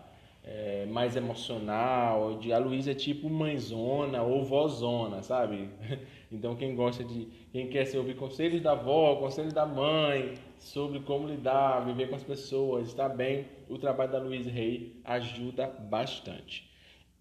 É, 0.49 0.85
mais 0.85 1.17
emocional, 1.17 2.39
a 2.53 2.57
Luísa 2.57 2.91
é 2.91 2.93
tipo 2.93 3.29
mãezona 3.29 4.23
ou 4.23 4.43
vozona, 4.43 5.21
sabe? 5.21 5.69
Então 6.29 6.57
quem 6.57 6.75
gosta 6.75 7.05
de, 7.05 7.25
quem 7.53 7.69
quer 7.69 7.85
se 7.85 7.97
ouvir 7.97 8.15
conselhos 8.17 8.61
da 8.61 8.73
avó, 8.73 9.15
conselhos 9.15 9.53
da 9.53 9.65
mãe, 9.65 10.33
sobre 10.59 10.99
como 10.99 11.27
lidar, 11.27 11.85
viver 11.85 12.09
com 12.09 12.15
as 12.15 12.23
pessoas, 12.23 12.89
estar 12.89 13.07
bem, 13.07 13.45
o 13.69 13.77
trabalho 13.77 14.11
da 14.11 14.19
Luísa 14.19 14.49
Rey 14.49 14.99
ajuda 15.05 15.67
bastante. 15.67 16.69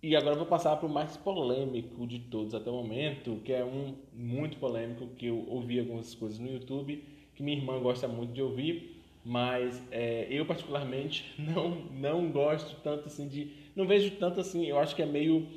E 0.02 0.14
agora 0.14 0.36
vou 0.36 0.46
passar 0.46 0.76
para 0.76 0.86
o 0.86 0.92
mais 0.92 1.16
polêmico 1.16 2.06
de 2.06 2.20
todos 2.20 2.54
até 2.54 2.70
o 2.70 2.74
momento, 2.74 3.40
que 3.44 3.52
é 3.52 3.64
um 3.64 3.94
muito 4.12 4.56
polêmico, 4.58 5.08
que 5.16 5.26
eu 5.26 5.44
ouvi 5.48 5.80
algumas 5.80 6.14
coisas 6.14 6.38
no 6.38 6.48
YouTube, 6.48 7.02
que 7.34 7.42
minha 7.42 7.56
irmã 7.56 7.80
gosta 7.80 8.06
muito 8.06 8.32
de 8.32 8.42
ouvir, 8.42 8.95
mas 9.26 9.82
é, 9.90 10.28
eu 10.30 10.46
particularmente 10.46 11.34
não, 11.36 11.70
não 11.90 12.30
gosto 12.30 12.80
tanto 12.80 13.08
assim 13.08 13.26
de... 13.26 13.50
Não 13.74 13.84
vejo 13.84 14.12
tanto 14.12 14.40
assim, 14.40 14.64
eu 14.66 14.78
acho 14.78 14.94
que 14.94 15.02
é 15.02 15.06
meio... 15.06 15.48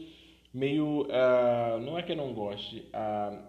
meio 0.51 1.03
uh, 1.03 1.79
não 1.79 1.95
é 1.95 2.01
que 2.01 2.11
eu 2.11 2.15
não 2.15 2.33
goste, 2.33 2.79
uh, 2.89 3.39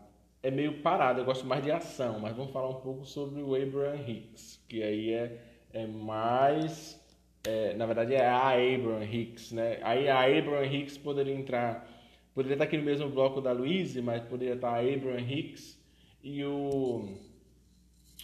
é 0.43 0.51
meio 0.51 0.83
parado, 0.83 1.23
eu 1.23 1.25
gosto 1.25 1.47
mais 1.47 1.65
de 1.65 1.71
ação, 1.71 2.21
mas 2.21 2.37
vamos 2.37 2.53
falar 2.53 2.69
um 2.69 2.83
pouco 2.83 3.07
sobre 3.07 3.41
o 3.41 3.55
Abraham 3.55 3.97
Hicks, 4.07 4.63
que 4.69 4.83
aí 4.83 5.11
é, 5.11 5.39
é 5.73 5.87
mais 5.87 7.01
é, 7.43 7.73
na 7.73 7.87
verdade 7.87 8.15
é 8.15 8.27
a 8.27 8.51
Abraham 8.51 9.03
Hicks, 9.03 9.53
né? 9.53 9.79
Aí 9.83 10.07
a 10.07 10.21
Abraham 10.21 10.67
Hicks 10.67 10.99
poderia 10.99 11.35
entrar, 11.35 11.89
poderia 12.35 12.57
estar 12.57 12.65
aqui 12.65 12.77
no 12.77 12.85
mesmo 12.85 13.09
bloco 13.09 13.41
da 13.41 13.53
Louise, 13.53 14.03
mas 14.03 14.23
poderia 14.25 14.55
estar 14.55 14.75
a 14.75 14.81
Abraham 14.81 15.27
Hicks 15.27 15.81
e 16.23 16.45
o 16.45 17.30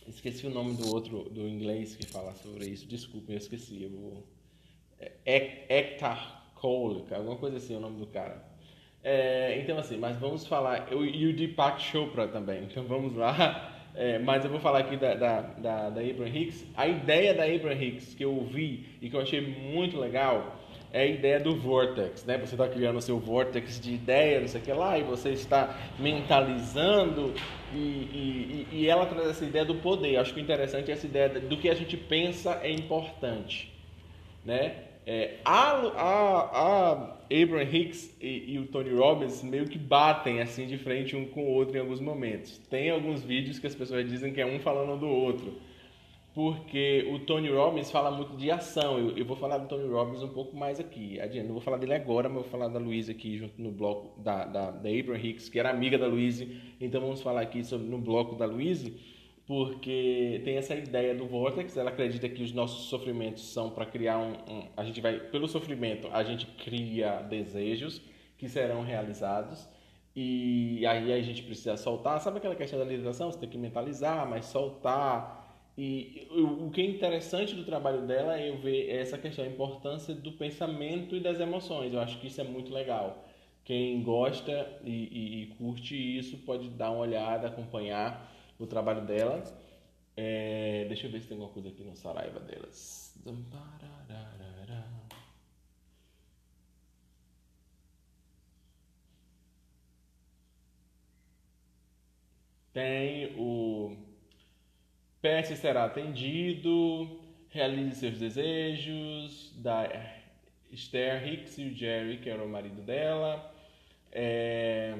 esqueci 0.09 0.47
o 0.47 0.51
nome 0.51 0.75
do 0.75 0.95
outro 0.95 1.25
do 1.31 1.49
inglês 1.49 1.97
que 1.97 2.07
fala 2.07 2.33
sobre 2.35 2.67
isso. 2.67 2.87
Desculpa, 2.87 3.33
eu 3.33 3.39
esqueci. 3.39 3.83
Eu 3.83 3.91
vou... 3.91 4.27
é, 5.25 5.65
Hector 5.69 6.19
Cole, 6.55 7.05
alguma 7.11 7.37
coisa 7.37 7.57
assim, 7.59 7.75
é 7.75 7.77
o 7.77 7.81
nome 7.81 7.99
do 7.99 8.07
cara. 8.07 8.45
É, 9.03 9.61
então 9.61 9.79
assim, 9.79 9.97
mas 9.97 10.17
vamos 10.17 10.47
falar 10.47 10.93
e 10.93 11.27
o 11.27 11.37
Deepak 11.37 11.81
Chopra 11.81 12.27
também. 12.27 12.65
Então 12.65 12.85
vamos 12.85 13.15
lá. 13.15 13.73
É, 13.99 14.19
mas 14.19 14.45
eu 14.45 14.51
vou 14.51 14.61
falar 14.61 14.81
aqui 14.81 14.95
da, 14.99 15.15
da, 15.15 15.41
da, 15.41 15.89
da 15.89 16.01
Abraham 16.03 16.29
Hicks. 16.29 16.67
A 16.77 16.87
ideia 16.87 17.33
da 17.33 17.45
Abraham 17.45 17.83
Hicks 17.83 18.13
que 18.13 18.23
eu 18.23 18.35
ouvi 18.35 18.85
e 19.01 19.09
que 19.09 19.17
eu 19.17 19.21
achei 19.23 19.41
muito 19.41 19.99
legal 19.99 20.61
é 20.93 21.03
a 21.03 21.07
ideia 21.07 21.41
do 21.41 21.57
vortex, 21.57 22.25
né? 22.25 22.39
Você 22.39 22.55
está 22.55 22.69
criando 22.69 22.97
o 22.97 23.03
seu 23.03 23.19
vortex 23.19 23.81
de 23.81 23.95
ideia, 23.95 24.41
não 24.41 24.49
sei 24.49 24.61
o 24.61 24.65
que 24.65 24.73
lá, 24.73 24.99
e 24.99 25.03
você 25.03 25.31
está 25.31 25.77
mentalizando 25.99 27.35
e, 27.73 27.77
e, 27.77 28.69
e 28.73 28.89
ela 28.89 29.07
traz 29.07 29.29
essa 29.29 29.45
ideia 29.45 29.65
do 29.65 29.75
poder. 29.77 30.17
Acho 30.17 30.33
que 30.33 30.41
o 30.41 30.43
interessante 30.43 30.91
é 30.91 30.95
essa 30.95 31.07
ideia 31.07 31.29
do 31.29 31.57
que 31.57 31.69
a 31.69 31.75
gente 31.75 31.97
pensa 31.97 32.61
é 32.63 32.71
importante, 32.71 33.73
né? 34.45 34.83
É, 35.09 35.37
a, 35.45 35.71
a, 35.71 36.41
a 36.53 36.93
Abraham 37.31 37.63
Hicks 37.63 38.17
e, 38.21 38.55
e, 38.55 38.59
o 38.59 38.67
Tony 38.67 38.93
Robbins 38.93 39.41
meio 39.41 39.69
que 39.69 39.79
batem 39.79 40.41
assim 40.41 40.67
de 40.67 40.77
frente 40.77 41.15
um 41.15 41.27
com 41.27 41.45
o 41.45 41.49
outro 41.49 41.77
em 41.77 41.81
alguns 41.81 42.01
momentos. 42.01 42.59
Tem 42.69 42.91
alguns 42.91 43.23
vídeos 43.23 43.61
que 43.61 43.69
as 43.69 43.75
pessoas 43.75 44.09
dizem 44.09 44.33
que 44.33 44.41
é 44.41 44.47
um 44.47 44.59
falando 44.59 44.99
do 44.99 45.07
outro 45.07 45.55
porque 46.37 47.09
o 47.11 47.21
Tony 47.21 47.49
Robbins 47.49 47.91
fala 47.91 48.11
muito 48.11 48.37
de 48.37 48.51
ação. 48.51 48.99
Eu, 48.99 49.17
eu, 49.17 49.25
vou 49.25 49.35
falar 49.35 49.57
do 49.57 49.69
Tony 49.69 49.89
Robbins 49.89 50.23
um 50.23 50.29
pouco 50.29 50.55
mais 50.55 50.79
aqui. 50.79 51.19
Adiante. 51.19 51.47
Não 51.47 51.55
vou 51.55 51.63
falar 51.63 51.79
dele 51.79 51.95
agora, 51.95 52.29
mas 52.29 52.43
vou 52.43 52.51
falar 52.51 52.69
da 52.69 52.79
Luísa 52.79 53.13
aqui 53.13 53.39
junto 53.39 53.59
no 53.59 53.73
bloco 53.73 54.21
da, 54.21 54.45
da, 54.45 54.71
da 54.71 54.91
Abraham 54.91 55.19
Hicks, 55.19 55.49
que 55.49 55.59
era 55.59 55.71
amiga 55.71 55.97
da 55.97 56.07
Luísa. 56.07 56.47
Então 56.79 57.01
vamos 57.01 57.23
falar 57.23 57.41
aqui 57.41 57.65
sobre, 57.65 57.89
no 57.89 57.97
bloco 57.97 58.37
da 58.37 58.45
Luísa, 58.45 58.93
porque 59.47 60.43
tem 60.45 60.59
essa 60.59 60.75
ideia 60.75 61.15
do 61.15 61.25
Vortex. 61.25 61.75
Ela 61.75 61.89
acredita 61.89 62.29
que 62.29 62.43
os 62.43 62.53
nossos 62.53 62.91
sofrimentos 62.91 63.51
são 63.55 63.71
para 63.71 63.87
criar 63.87 64.19
um, 64.19 64.33
um. 64.33 64.69
A 64.77 64.85
gente 64.85 65.01
vai, 65.01 65.19
pelo 65.19 65.49
sofrimento, 65.49 66.07
a 66.13 66.23
gente 66.23 66.45
cria 66.63 67.23
desejos 67.23 68.03
que 68.37 68.47
serão 68.47 68.83
realizados. 68.83 69.67
E 70.15 70.85
aí 70.87 71.15
a 71.15 71.23
gente 71.23 71.43
precisa 71.43 71.79
soltar. 71.79 72.21
Sabe 72.21 72.37
aquela 72.37 72.55
questão 72.55 72.79
da 72.79 72.85
realização? 72.85 73.33
Você 73.33 73.39
tem 73.39 73.49
que 73.49 73.57
mentalizar, 73.57 74.29
mas 74.29 74.45
soltar 74.45 75.36
e 75.79 76.27
o 76.31 76.71
que 76.71 76.81
é 76.81 76.85
interessante 76.87 77.55
do 77.55 77.65
trabalho 77.65 78.07
dela 78.07 78.39
é 78.39 78.49
eu 78.49 78.59
ver 78.59 78.89
essa 78.91 79.19
questão, 79.19 79.45
a 79.45 79.49
importância 79.49 80.15
do 80.15 80.33
pensamento 80.33 81.15
e 81.15 81.21
das 81.21 81.39
emoções. 81.39 81.93
Eu 81.93 82.01
acho 82.01 82.19
que 82.21 82.29
isso 82.29 82.41
é 82.41 82.45
muito 82.45 82.73
legal. 82.73 83.25
Quem 83.65 84.03
gosta 84.03 84.53
e, 84.85 84.91
e, 84.91 85.43
e 85.43 85.47
curte 85.57 85.95
isso 85.97 86.39
pode 86.39 86.71
dar 86.71 86.91
uma 86.91 87.01
olhada, 87.01 87.49
acompanhar 87.49 88.33
o 88.59 88.67
trabalho 88.67 89.05
dela. 89.07 89.43
É, 90.17 90.87
deixa 90.89 91.07
eu 91.07 91.11
ver 91.13 91.21
se 91.21 91.29
tem 91.29 91.37
alguma 91.37 91.53
coisa 91.53 91.69
aqui 91.69 91.83
no 91.85 91.95
Saraiva 91.97 92.41
delas. 92.41 93.15
Tem 102.73 103.35
o 103.39 103.66
PS 105.27 105.59
será 105.59 105.85
atendido, 105.85 107.19
realize 107.51 107.99
seus 107.99 108.19
desejos, 108.19 109.53
da 109.57 109.89
Esther 110.71 111.27
Hicks 111.27 111.59
e 111.59 111.65
o 111.65 111.75
Jerry, 111.75 112.19
que 112.19 112.31
era 112.31 112.45
o 112.45 112.49
marido 112.49 112.81
dela. 112.83 113.53
É... 114.13 114.95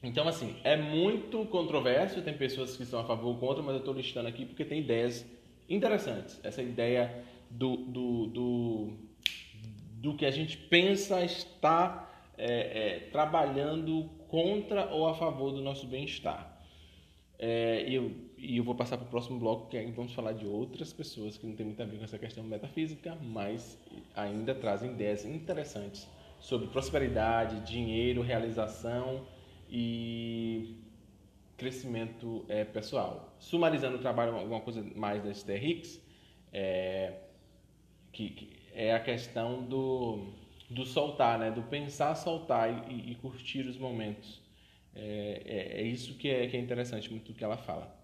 Então, 0.00 0.28
assim, 0.28 0.56
é 0.62 0.76
muito 0.76 1.44
controverso, 1.46 2.22
tem 2.22 2.34
pessoas 2.34 2.76
que 2.76 2.84
estão 2.84 3.00
a 3.00 3.04
favor 3.04 3.30
ou 3.30 3.38
contra, 3.38 3.62
mas 3.62 3.74
eu 3.74 3.80
estou 3.80 3.94
listando 3.94 4.28
aqui 4.28 4.46
porque 4.46 4.64
tem 4.64 4.80
ideias 4.80 5.26
interessantes. 5.68 6.40
Essa 6.44 6.62
ideia 6.62 7.24
do, 7.50 7.76
do, 7.76 8.26
do, 8.26 8.92
do 9.94 10.14
que 10.14 10.24
a 10.24 10.30
gente 10.30 10.56
pensa 10.56 11.24
estar 11.24 12.32
é, 12.38 12.46
é, 12.46 12.98
trabalhando 13.10 14.08
contra 14.28 14.86
ou 14.92 15.08
a 15.08 15.14
favor 15.14 15.52
do 15.52 15.60
nosso 15.60 15.86
bem-estar. 15.86 16.48
É, 17.38 17.84
eu 17.88 18.12
e 18.42 18.56
eu 18.56 18.64
vou 18.64 18.74
passar 18.74 18.98
para 18.98 19.06
o 19.06 19.08
próximo 19.08 19.38
bloco, 19.38 19.68
que 19.68 19.80
vamos 19.92 20.12
falar 20.12 20.32
de 20.32 20.44
outras 20.44 20.92
pessoas 20.92 21.38
que 21.38 21.46
não 21.46 21.54
tem 21.54 21.64
muito 21.64 21.80
a 21.80 21.86
ver 21.86 21.96
com 21.96 22.04
essa 22.04 22.18
questão 22.18 22.42
metafísica, 22.42 23.16
mas 23.22 23.78
ainda 24.16 24.52
trazem 24.52 24.90
ideias 24.90 25.24
interessantes 25.24 26.08
sobre 26.40 26.66
prosperidade, 26.66 27.60
dinheiro, 27.60 28.20
realização 28.20 29.24
e 29.70 30.76
crescimento 31.56 32.44
é, 32.48 32.64
pessoal. 32.64 33.32
Sumarizando 33.38 33.98
o 33.98 34.00
trabalho, 34.00 34.36
alguma 34.36 34.60
coisa 34.60 34.82
mais 34.96 35.22
da 35.22 35.30
Esther 35.30 35.64
Hicks, 35.64 36.02
é, 36.52 37.20
que, 38.10 38.30
que, 38.30 38.56
é 38.74 38.92
a 38.92 38.98
questão 38.98 39.62
do, 39.62 40.32
do 40.68 40.84
soltar, 40.84 41.38
né? 41.38 41.52
do 41.52 41.62
pensar, 41.62 42.16
soltar 42.16 42.90
e, 42.90 43.12
e 43.12 43.14
curtir 43.14 43.68
os 43.68 43.78
momentos. 43.78 44.42
É, 44.96 45.42
é, 45.46 45.80
é, 45.80 45.82
isso 45.82 46.18
que 46.18 46.28
é, 46.28 46.48
que 46.48 46.56
é 46.56 46.60
interessante 46.60 47.08
muito 47.08 47.32
do 47.32 47.38
que 47.38 47.44
ela 47.44 47.56
fala. 47.56 48.01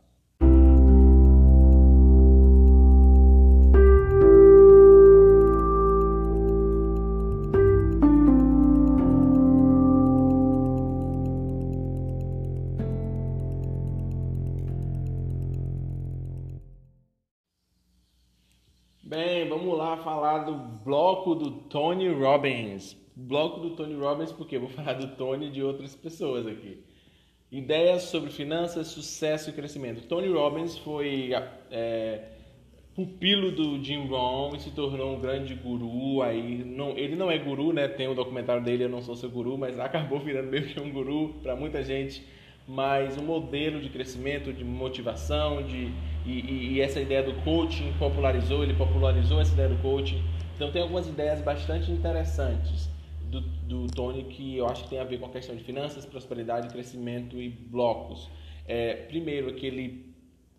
Bloco 20.84 21.34
do 21.34 21.50
Tony 21.50 22.08
Robbins. 22.08 22.96
Bloco 23.14 23.60
do 23.60 23.70
Tony 23.70 23.94
Robbins, 23.94 24.32
porque 24.32 24.56
eu 24.56 24.60
vou 24.60 24.70
falar 24.70 24.94
do 24.94 25.16
Tony 25.16 25.46
e 25.46 25.50
de 25.50 25.62
outras 25.62 25.94
pessoas 25.94 26.46
aqui. 26.46 26.82
Ideias 27.50 28.02
sobre 28.02 28.30
finanças, 28.30 28.88
sucesso 28.88 29.50
e 29.50 29.52
crescimento. 29.52 30.06
Tony 30.06 30.28
Robbins 30.28 30.76
foi 30.78 31.30
é, 31.70 32.24
pupilo 32.94 33.52
do 33.52 33.82
Jim 33.82 34.06
Rohn 34.08 34.56
e 34.56 34.60
se 34.60 34.72
tornou 34.72 35.16
um 35.16 35.20
grande 35.20 35.54
guru. 35.54 36.20
Aí 36.20 36.64
não, 36.64 36.98
ele 36.98 37.14
não 37.14 37.30
é 37.30 37.38
guru, 37.38 37.72
né? 37.72 37.86
Tem 37.86 38.08
o 38.08 38.10
um 38.10 38.14
documentário 38.14 38.62
dele, 38.62 38.84
eu 38.84 38.88
não 38.88 39.00
sou 39.00 39.14
seu 39.14 39.30
guru, 39.30 39.56
mas 39.56 39.78
acabou 39.80 40.18
virando 40.18 40.50
meio 40.50 40.66
que 40.66 40.80
um 40.80 40.90
guru 40.90 41.34
para 41.42 41.54
muita 41.54 41.82
gente. 41.82 42.26
Mas 42.66 43.16
um 43.16 43.22
modelo 43.22 43.80
de 43.80 43.88
crescimento, 43.88 44.52
de 44.52 44.64
motivação, 44.64 45.62
de 45.62 45.90
e, 46.32 46.74
e, 46.74 46.80
essa 46.80 47.00
ideia 47.00 47.22
do 47.22 47.34
coaching 47.42 47.92
popularizou, 47.98 48.62
ele 48.62 48.74
popularizou 48.74 49.40
essa 49.40 49.52
ideia 49.52 49.68
do 49.68 49.76
coaching 49.82 50.22
então 50.58 50.72
tem 50.72 50.82
algumas 50.82 51.06
ideias 51.06 51.40
bastante 51.40 51.88
interessantes 51.92 52.90
do, 53.30 53.40
do 53.40 53.86
Tony 53.86 54.24
que 54.24 54.56
eu 54.56 54.66
acho 54.66 54.82
que 54.82 54.90
tem 54.90 54.98
a 54.98 55.04
ver 55.04 55.20
com 55.20 55.26
a 55.26 55.30
questão 55.30 55.54
de 55.54 55.62
finanças, 55.62 56.04
prosperidade, 56.04 56.68
crescimento 56.68 57.40
e 57.40 57.48
blocos. 57.48 58.28
É, 58.66 58.94
primeiro 58.94 59.54
que 59.54 59.64
ele 59.64 60.12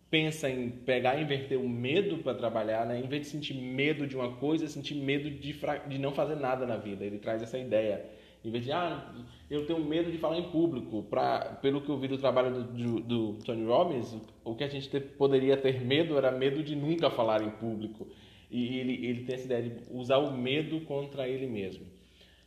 pensa 0.10 0.49
em 0.49 0.69
pegar 0.69 1.17
e 1.17 1.23
inverter 1.23 1.60
o 1.60 1.67
medo 1.67 2.19
para 2.19 2.34
trabalhar, 2.34 2.86
né? 2.86 2.97
em 2.97 3.08
vez 3.08 3.23
de 3.23 3.27
sentir 3.27 3.55
medo 3.55 4.08
de 4.08 4.15
uma 4.15 4.38
coisa, 4.38 4.69
sentir 4.69 4.95
medo 4.95 5.29
de, 5.29 5.60
de 5.89 5.97
não 5.97 6.13
fazer 6.13 6.36
nada 6.36 6.65
na 6.65 6.77
vida. 6.77 7.03
Ele 7.03 7.19
traz 7.19 7.43
essa 7.43 7.58
ideia. 7.58 8.05
Em 8.43 8.52
vez 8.52 8.63
de, 8.63 8.71
ah, 8.71 9.13
eu 9.49 9.65
tenho 9.65 9.84
medo 9.84 10.12
de 10.12 10.17
falar 10.17 10.38
em 10.38 10.49
público, 10.49 11.04
pra, 11.04 11.58
pelo 11.62 11.82
que 11.82 11.89
eu 11.89 11.97
vi 11.97 12.08
do 12.08 12.17
trabalho 12.17 12.52
do, 12.52 12.63
do, 12.63 12.99
do 13.02 13.34
Tony 13.43 13.65
Robbins, 13.65 14.15
o 14.45 14.56
que 14.56 14.63
a 14.63 14.67
gente 14.67 14.89
ter, 14.89 15.02
poderia 15.02 15.58
ter 15.58 15.82
medo 15.82 16.17
era 16.17 16.32
medo 16.32 16.63
de 16.63 16.75
nunca 16.75 17.10
falar 17.10 17.41
em 17.41 17.49
público. 17.49 18.08
E 18.49 18.80
ele, 18.80 19.06
ele 19.06 19.23
tem 19.25 19.36
essa 19.36 19.45
ideia 19.45 19.63
de 19.63 19.73
usar 19.91 20.17
o 20.17 20.32
medo 20.32 20.82
contra 20.82 21.28
ele 21.28 21.47
mesmo. 21.47 21.86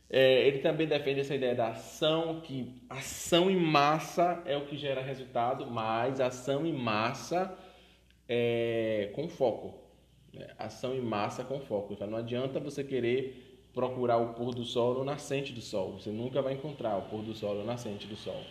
É, 0.09 0.47
ele 0.47 0.59
também 0.59 0.87
defende 0.87 1.21
essa 1.21 1.33
ideia 1.33 1.55
da 1.55 1.69
ação, 1.69 2.41
que 2.41 2.81
ação 2.89 3.49
em 3.49 3.55
massa 3.55 4.41
é 4.45 4.57
o 4.57 4.65
que 4.65 4.77
gera 4.77 5.01
resultado, 5.01 5.65
mas 5.67 6.19
ação 6.19 6.65
em 6.65 6.73
massa 6.73 7.57
é, 8.27 9.11
com 9.13 9.27
foco. 9.27 9.73
Né? 10.33 10.47
Ação 10.57 10.93
em 10.95 11.01
massa 11.01 11.43
com 11.43 11.59
foco. 11.59 11.93
Então, 11.93 12.07
não 12.07 12.17
adianta 12.17 12.59
você 12.59 12.83
querer 12.83 13.42
procurar 13.73 14.17
o 14.17 14.33
pôr 14.33 14.53
do 14.53 14.63
sol 14.63 14.93
no 14.93 15.03
nascente 15.03 15.51
do 15.51 15.61
sol. 15.61 15.93
Você 15.93 16.11
nunca 16.11 16.41
vai 16.41 16.53
encontrar 16.53 16.97
o 16.97 17.03
pôr 17.03 17.23
do 17.23 17.33
sol 17.33 17.55
no 17.55 17.65
nascente 17.65 18.07
do 18.07 18.15
sol. 18.15 18.41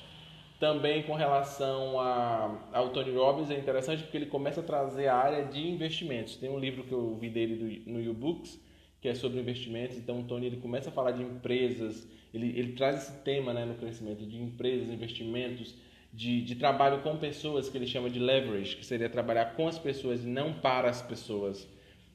Também 0.58 1.02
com 1.02 1.14
relação 1.14 1.98
a, 2.00 2.68
ao 2.72 2.90
Tony 2.90 3.12
Robbins 3.12 3.50
é 3.50 3.58
interessante 3.58 4.02
porque 4.02 4.16
ele 4.16 4.26
começa 4.26 4.61
a 4.61 4.64
trazer 4.64 5.08
a 5.08 5.16
área 5.16 5.44
de 5.44 5.61
investimentos. 5.61 6.37
Tem 6.37 6.50
um 6.50 6.58
livro 6.58 6.85
que 6.85 6.92
eu 6.92 7.16
vi 7.16 7.28
dele 7.28 7.82
no 7.87 8.00
YouBooks 8.00 8.61
que 9.02 9.08
é 9.08 9.14
sobre 9.14 9.40
investimentos. 9.40 9.98
Então 9.98 10.20
o 10.20 10.22
Tony 10.22 10.46
ele 10.46 10.58
começa 10.58 10.88
a 10.88 10.92
falar 10.92 11.11
de 11.11 11.22
empresas, 11.22 12.08
ele, 12.32 12.56
ele 12.56 12.72
traz 12.72 13.02
esse 13.02 13.22
tema 13.22 13.52
né, 13.52 13.64
no 13.64 13.74
crescimento 13.74 14.24
de 14.24 14.40
empresas, 14.40 14.88
investimentos, 14.88 15.74
de, 16.12 16.42
de 16.42 16.54
trabalho 16.54 17.02
com 17.02 17.16
pessoas 17.16 17.68
que 17.68 17.76
ele 17.76 17.87
chama 17.87 18.08
de 18.08 18.20
leverage, 18.20 18.76
que 18.76 18.87
seria 18.87 19.08
trabalhar 19.08 19.56
com 19.56 19.66
as 19.66 19.78
pessoas 19.78 20.24
e 20.24 20.28
não 20.28 20.52
para 20.52 20.88
as 20.88 21.02
pessoas. 21.02 21.68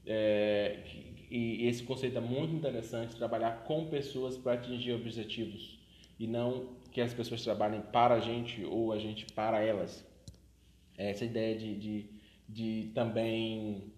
É, 0.05 0.77
e 1.29 1.67
esse 1.67 1.83
conceito 1.83 2.17
é 2.17 2.21
muito 2.21 2.53
interessante, 2.53 3.15
trabalhar 3.15 3.63
com 3.63 3.85
pessoas 3.87 4.37
para 4.37 4.53
atingir 4.53 4.93
objetivos 4.93 5.77
e 6.19 6.25
não 6.25 6.69
que 6.91 7.01
as 7.01 7.13
pessoas 7.13 7.43
trabalhem 7.43 7.81
para 7.81 8.15
a 8.15 8.19
gente 8.19 8.63
ou 8.65 8.91
a 8.91 8.97
gente 8.97 9.25
para 9.33 9.59
elas. 9.61 10.05
Essa 10.97 11.25
ideia 11.25 11.55
de, 11.57 11.75
de, 11.75 12.05
de 12.49 12.91
também 12.95 13.93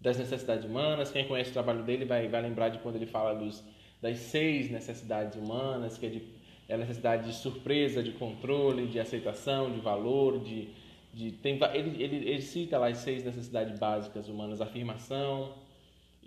das 0.00 0.18
necessidades 0.18 0.64
humanas. 0.64 1.10
Quem 1.10 1.26
conhece 1.26 1.50
o 1.50 1.52
trabalho 1.52 1.82
dele 1.82 2.04
vai, 2.04 2.28
vai 2.28 2.42
lembrar 2.42 2.68
de 2.68 2.78
quando 2.78 2.96
ele 2.96 3.06
fala 3.06 3.34
dos, 3.34 3.64
das 4.00 4.18
seis 4.18 4.70
necessidades 4.70 5.36
humanas, 5.36 5.96
que 5.96 6.06
é, 6.06 6.08
de, 6.08 6.22
é 6.68 6.74
a 6.74 6.78
necessidade 6.78 7.26
de 7.26 7.34
surpresa, 7.34 8.02
de 8.02 8.12
controle, 8.12 8.86
de 8.86 9.00
aceitação, 9.00 9.72
de 9.72 9.80
valor, 9.80 10.40
de, 10.40 10.68
de 11.12 11.32
tem, 11.32 11.58
ele, 11.74 12.02
ele, 12.02 12.16
ele 12.28 12.42
cita 12.42 12.78
lá 12.78 12.88
as 12.88 12.98
seis 12.98 13.24
necessidades 13.24 13.78
básicas 13.78 14.28
humanas, 14.28 14.60
afirmação, 14.60 15.54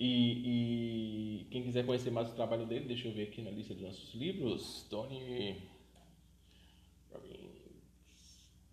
e, 0.01 1.41
e, 1.41 1.45
quem 1.51 1.61
quiser 1.61 1.85
conhecer 1.85 2.09
mais 2.09 2.29
o 2.29 2.35
trabalho 2.35 2.65
dele, 2.65 2.85
deixa 2.85 3.09
eu 3.09 3.13
ver 3.13 3.23
aqui 3.23 3.41
na 3.41 3.51
lista 3.51 3.73
dos 3.73 3.83
nossos 3.83 4.15
livros. 4.15 4.87
Tony 4.89 5.57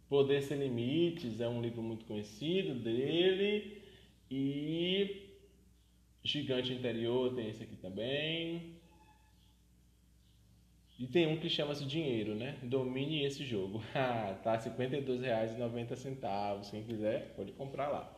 Poder 0.08 0.40
Sem 0.40 0.58
Limites 0.58 1.40
é 1.40 1.48
um 1.48 1.60
livro 1.60 1.82
muito 1.82 2.04
conhecido 2.04 2.76
dele. 2.76 3.82
E 4.30 5.26
Gigante 6.22 6.72
Interior 6.72 7.34
tem 7.34 7.48
esse 7.48 7.64
aqui 7.64 7.74
também. 7.76 8.76
E 10.98 11.06
tem 11.06 11.26
um 11.26 11.38
que 11.38 11.50
chama-se 11.50 11.84
Dinheiro, 11.84 12.34
né? 12.34 12.58
Domine 12.62 13.24
esse 13.24 13.44
jogo. 13.44 13.82
Ah, 13.94 14.38
tá 14.42 14.52
R$ 14.52 14.70
52,90. 14.70 16.70
Quem 16.70 16.82
quiser, 16.84 17.34
pode 17.34 17.52
comprar 17.52 17.88
lá. 17.88 18.15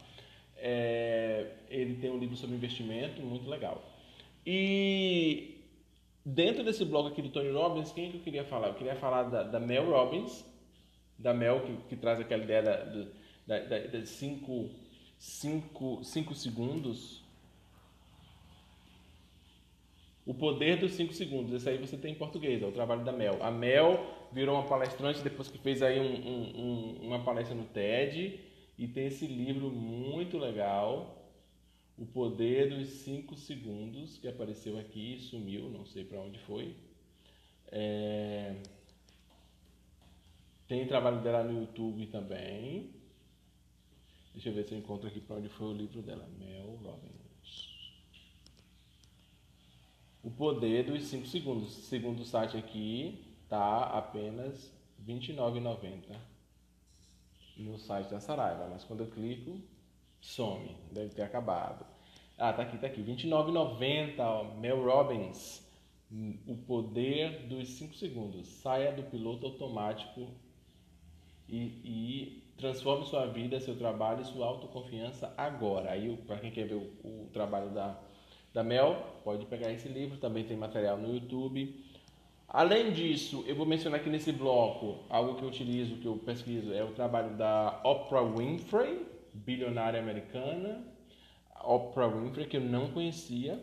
É, 0.58 1.52
ele 1.68 1.96
tem 1.96 2.10
um 2.10 2.18
livro 2.18 2.36
sobre 2.36 2.56
investimento 2.56 3.20
muito 3.22 3.48
legal. 3.48 3.82
E 4.44 5.56
dentro 6.24 6.64
desse 6.64 6.84
blog 6.84 7.08
aqui 7.08 7.22
do 7.22 7.30
Tony 7.30 7.50
Robbins, 7.50 7.92
quem 7.92 8.10
que 8.10 8.16
eu 8.18 8.22
queria 8.22 8.44
falar? 8.44 8.68
Eu 8.68 8.74
queria 8.74 8.96
falar 8.96 9.24
da, 9.24 9.42
da 9.42 9.60
Mel 9.60 9.90
Robbins, 9.90 10.44
da 11.18 11.32
Mel 11.32 11.60
que, 11.60 11.76
que 11.88 11.96
traz 11.96 12.20
aquela 12.20 12.42
ideia 12.42 12.62
da, 12.62 12.76
da, 13.46 13.58
da, 13.60 13.78
da 13.86 14.06
cinco, 14.06 14.70
cinco, 15.18 16.02
cinco 16.02 16.34
segundos 16.34 17.22
o 20.28 20.34
Poder 20.34 20.76
dos 20.76 20.92
5 20.92 21.14
Segundos. 21.14 21.54
Esse 21.54 21.70
aí 21.70 21.78
você 21.78 21.96
tem 21.96 22.12
em 22.12 22.14
português, 22.14 22.62
é 22.62 22.66
o 22.66 22.70
trabalho 22.70 23.02
da 23.02 23.10
Mel. 23.10 23.38
A 23.42 23.50
Mel 23.50 24.28
virou 24.30 24.56
uma 24.56 24.68
palestrante 24.68 25.22
depois 25.22 25.48
que 25.48 25.56
fez 25.56 25.82
aí 25.82 25.98
um, 25.98 26.04
um, 26.04 26.60
um, 26.60 27.06
uma 27.06 27.24
palestra 27.24 27.54
no 27.54 27.64
TED 27.64 28.38
e 28.78 28.86
tem 28.86 29.06
esse 29.06 29.26
livro 29.26 29.70
muito 29.70 30.38
legal, 30.38 31.16
O 31.98 32.06
Poder 32.06 32.70
dos 32.70 32.88
5 32.88 33.36
Segundos, 33.36 34.18
que 34.18 34.28
apareceu 34.28 34.78
aqui 34.78 35.16
e 35.16 35.20
sumiu, 35.20 35.68
não 35.68 35.84
sei 35.84 36.04
para 36.04 36.20
onde 36.20 36.38
foi. 36.38 36.76
É... 37.72 38.54
Tem 40.68 40.86
trabalho 40.86 41.20
dela 41.22 41.42
no 41.42 41.60
YouTube 41.60 42.06
também. 42.06 42.90
Deixa 44.32 44.50
eu 44.50 44.54
ver 44.54 44.62
se 44.62 44.74
eu 44.74 44.78
encontro 44.78 45.08
aqui 45.08 45.20
para 45.20 45.36
onde 45.36 45.48
foi 45.48 45.66
o 45.66 45.72
livro 45.72 46.00
dela. 46.00 46.28
Mel 46.38 46.78
Robbins. 46.80 47.68
O 50.22 50.30
poder 50.30 50.84
dos 50.84 51.02
5 51.04 51.26
segundos. 51.26 51.72
Segundo 51.72 52.20
o 52.20 52.24
site 52.24 52.56
aqui, 52.56 53.24
tá 53.48 53.86
apenas 53.86 54.72
R$ 55.04 55.14
29,90 55.14 56.27
no 57.58 57.78
site 57.78 58.10
da 58.10 58.20
Saraiva. 58.20 58.68
Mas 58.70 58.84
quando 58.84 59.00
eu 59.00 59.10
clico, 59.10 59.60
some. 60.20 60.76
Deve 60.92 61.14
ter 61.14 61.22
acabado. 61.22 61.84
Ah, 62.36 62.52
tá 62.52 62.62
aqui, 62.62 62.78
tá 62.78 62.86
aqui. 62.86 63.02
R$ 63.02 63.12
29,90, 63.14 64.54
Mel 64.58 64.84
Robbins. 64.84 65.66
O 66.46 66.56
poder 66.56 67.46
dos 67.48 67.68
5 67.70 67.94
segundos. 67.94 68.46
Saia 68.46 68.92
do 68.92 69.02
piloto 69.02 69.46
automático 69.46 70.28
e, 71.48 71.56
e, 71.84 72.42
transforme 72.56 73.04
sua 73.04 73.26
vida, 73.26 73.60
seu 73.60 73.76
trabalho 73.76 74.22
e 74.22 74.24
sua 74.24 74.46
autoconfiança 74.46 75.34
agora. 75.36 75.90
Aí, 75.90 76.16
para 76.26 76.38
quem 76.38 76.50
quer 76.50 76.66
ver 76.66 76.76
o, 76.76 76.90
o 77.04 77.28
trabalho 77.32 77.70
da 77.70 77.98
da 78.52 78.64
Mel, 78.64 79.20
pode 79.24 79.46
pegar 79.46 79.70
esse 79.72 79.88
livro, 79.88 80.18
também 80.18 80.44
tem 80.44 80.56
material 80.56 80.96
no 80.96 81.14
YouTube. 81.14 81.84
Além 82.48 82.92
disso, 82.92 83.44
eu 83.46 83.54
vou 83.54 83.66
mencionar 83.66 84.00
aqui 84.00 84.08
nesse 84.08 84.32
bloco 84.32 85.04
algo 85.10 85.34
que 85.34 85.42
eu 85.42 85.48
utilizo, 85.48 85.96
que 85.96 86.06
eu 86.06 86.16
pesquiso, 86.16 86.72
é 86.72 86.82
o 86.82 86.94
trabalho 86.94 87.36
da 87.36 87.78
Oprah 87.84 88.22
Winfrey, 88.22 89.06
bilionária 89.34 90.00
americana. 90.00 90.82
Oprah 91.62 92.08
Winfrey, 92.08 92.46
que 92.46 92.56
eu 92.56 92.62
não 92.62 92.90
conhecia. 92.90 93.62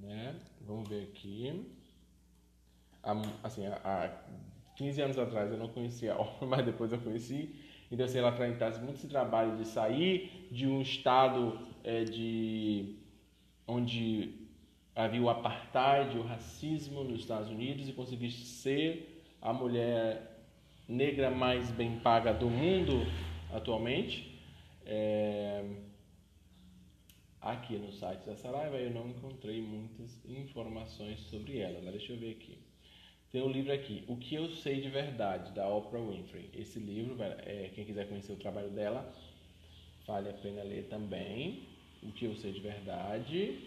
Né? 0.00 0.34
Vamos 0.62 0.88
ver 0.88 1.02
aqui. 1.02 1.62
Assim, 3.42 3.66
há 3.66 4.10
15 4.76 5.02
anos 5.02 5.18
atrás 5.18 5.52
eu 5.52 5.58
não 5.58 5.68
conhecia 5.68 6.14
a 6.14 6.22
Oprah, 6.22 6.46
mas 6.48 6.64
depois 6.64 6.90
eu 6.90 7.00
conheci. 7.00 7.54
Então, 7.90 8.06
assim, 8.06 8.16
ela 8.16 8.32
traz 8.32 8.78
muito 8.78 8.94
esse 8.94 9.08
trabalho 9.08 9.58
de 9.58 9.66
sair 9.66 10.48
de 10.50 10.66
um 10.66 10.80
estado 10.80 11.68
é, 11.84 12.04
de 12.04 12.96
onde 13.68 14.41
havia 14.94 15.22
o 15.22 15.30
apartheid, 15.30 16.16
o 16.18 16.22
racismo 16.22 17.02
nos 17.04 17.20
Estados 17.20 17.48
Unidos 17.48 17.88
e 17.88 17.92
conseguir 17.92 18.30
ser 18.30 19.24
a 19.40 19.52
mulher 19.52 20.44
negra 20.88 21.30
mais 21.30 21.70
bem 21.70 21.98
paga 22.00 22.32
do 22.32 22.48
mundo 22.48 23.06
atualmente. 23.52 24.38
É... 24.84 25.64
Aqui 27.40 27.76
no 27.76 27.90
site 27.90 28.24
da 28.24 28.36
Saraiva 28.36 28.76
eu 28.76 28.90
não 28.90 29.08
encontrei 29.08 29.60
muitas 29.60 30.24
informações 30.24 31.18
sobre 31.22 31.58
ela, 31.58 31.80
mas 31.82 31.92
deixa 31.92 32.12
eu 32.12 32.18
ver 32.18 32.32
aqui. 32.32 32.56
Tem 33.32 33.42
um 33.42 33.50
livro 33.50 33.72
aqui, 33.72 34.04
O 34.06 34.16
que 34.16 34.34
eu 34.34 34.48
sei 34.50 34.80
de 34.80 34.90
verdade, 34.90 35.52
da 35.52 35.66
Oprah 35.66 35.98
Winfrey. 35.98 36.50
Esse 36.54 36.78
livro, 36.78 37.16
é, 37.20 37.70
quem 37.74 37.84
quiser 37.84 38.06
conhecer 38.06 38.32
o 38.32 38.36
trabalho 38.36 38.68
dela, 38.70 39.10
vale 40.06 40.28
a 40.28 40.34
pena 40.34 40.62
ler 40.62 40.84
também. 40.88 41.66
O 42.02 42.12
que 42.12 42.26
eu 42.26 42.34
sei 42.36 42.52
de 42.52 42.60
verdade. 42.60 43.58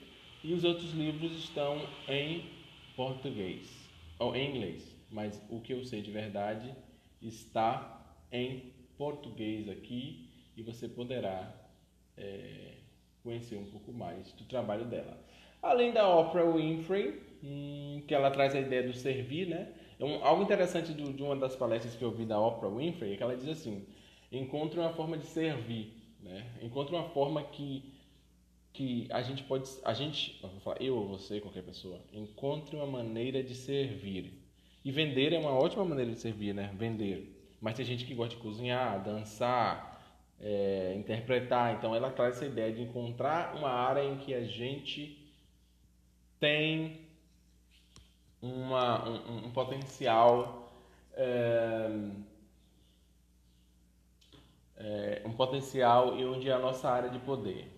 E 0.46 0.54
os 0.54 0.64
outros 0.64 0.92
livros 0.94 1.32
estão 1.32 1.82
em 2.08 2.46
português 2.96 3.90
ou 4.20 4.36
em 4.36 4.52
inglês, 4.52 4.96
mas 5.10 5.42
o 5.50 5.60
que 5.60 5.74
eu 5.74 5.84
sei 5.84 6.04
de 6.04 6.12
verdade 6.12 6.72
está 7.20 8.16
em 8.32 8.72
português 8.96 9.68
aqui 9.68 10.30
e 10.56 10.62
você 10.62 10.88
poderá 10.88 11.52
é, 12.16 12.76
conhecer 13.24 13.58
um 13.58 13.66
pouco 13.66 13.92
mais 13.92 14.34
do 14.34 14.44
trabalho 14.44 14.86
dela. 14.86 15.20
Além 15.64 15.92
da 15.92 16.08
Oprah 16.16 16.52
Winfrey, 16.52 17.20
hum, 17.44 18.04
que 18.08 18.14
ela 18.14 18.30
traz 18.30 18.54
a 18.54 18.60
ideia 18.60 18.84
do 18.84 18.94
servir, 18.94 19.48
né? 19.48 19.74
Um, 20.00 20.24
algo 20.24 20.44
interessante 20.44 20.94
do, 20.94 21.12
de 21.12 21.24
uma 21.24 21.36
das 21.36 21.56
palestras 21.56 21.96
que 21.96 22.06
eu 22.06 22.12
vi 22.12 22.24
da 22.24 22.40
Oprah 22.40 22.70
Winfrey 22.70 23.14
é 23.14 23.18
que 23.18 23.24
ela 23.24 23.36
diz 23.36 23.48
assim: 23.48 23.84
encontre 24.32 24.80
uma 24.80 24.94
forma 24.94 25.18
de 25.18 25.26
servir, 25.26 25.92
né? 26.22 26.46
Encontre 26.62 26.94
uma 26.94 27.10
forma 27.10 27.42
que 27.42 27.95
que 28.76 29.08
a 29.10 29.22
gente 29.22 29.44
pode, 29.44 29.70
a 29.84 29.94
gente, 29.94 30.40
vou 30.42 30.60
falar, 30.60 30.82
eu 30.82 30.96
ou 30.96 31.08
você, 31.08 31.40
qualquer 31.40 31.64
pessoa, 31.64 32.00
encontre 32.14 32.76
uma 32.76 32.86
maneira 32.86 33.42
de 33.44 33.56
servir. 33.56 34.34
E 34.84 34.92
vender 34.92 35.34
é 35.34 35.40
uma 35.40 35.52
ótima 35.52 35.84
maneira 35.86 36.12
de 36.12 36.20
servir, 36.20 36.54
né? 36.54 36.72
Vender. 36.76 37.56
Mas 37.60 37.76
tem 37.76 37.86
gente 37.86 38.06
que 38.06 38.14
gosta 38.14 38.36
de 38.36 38.42
cozinhar, 38.42 39.04
dançar, 39.04 40.04
é, 40.40 40.94
interpretar. 40.98 41.76
Então 41.76 41.96
ela 41.96 42.12
traz 42.12 42.36
essa 42.36 42.46
ideia 42.46 42.72
de 42.72 42.82
encontrar 42.82 43.56
uma 43.56 43.70
área 43.70 44.04
em 44.04 44.18
que 44.18 44.34
a 44.34 44.44
gente 44.44 45.18
tem 46.40 47.00
uma, 48.42 49.10
um, 49.10 49.48
um 49.48 49.52
potencial 49.52 50.72
é, 51.14 51.90
é, 54.78 55.22
um 55.26 55.32
potencial 55.32 56.18
e 56.18 56.26
onde 56.26 56.50
é 56.50 56.54
a 56.54 56.60
nossa 56.60 56.90
área 56.90 57.10
de 57.10 57.20
poder. 57.20 57.75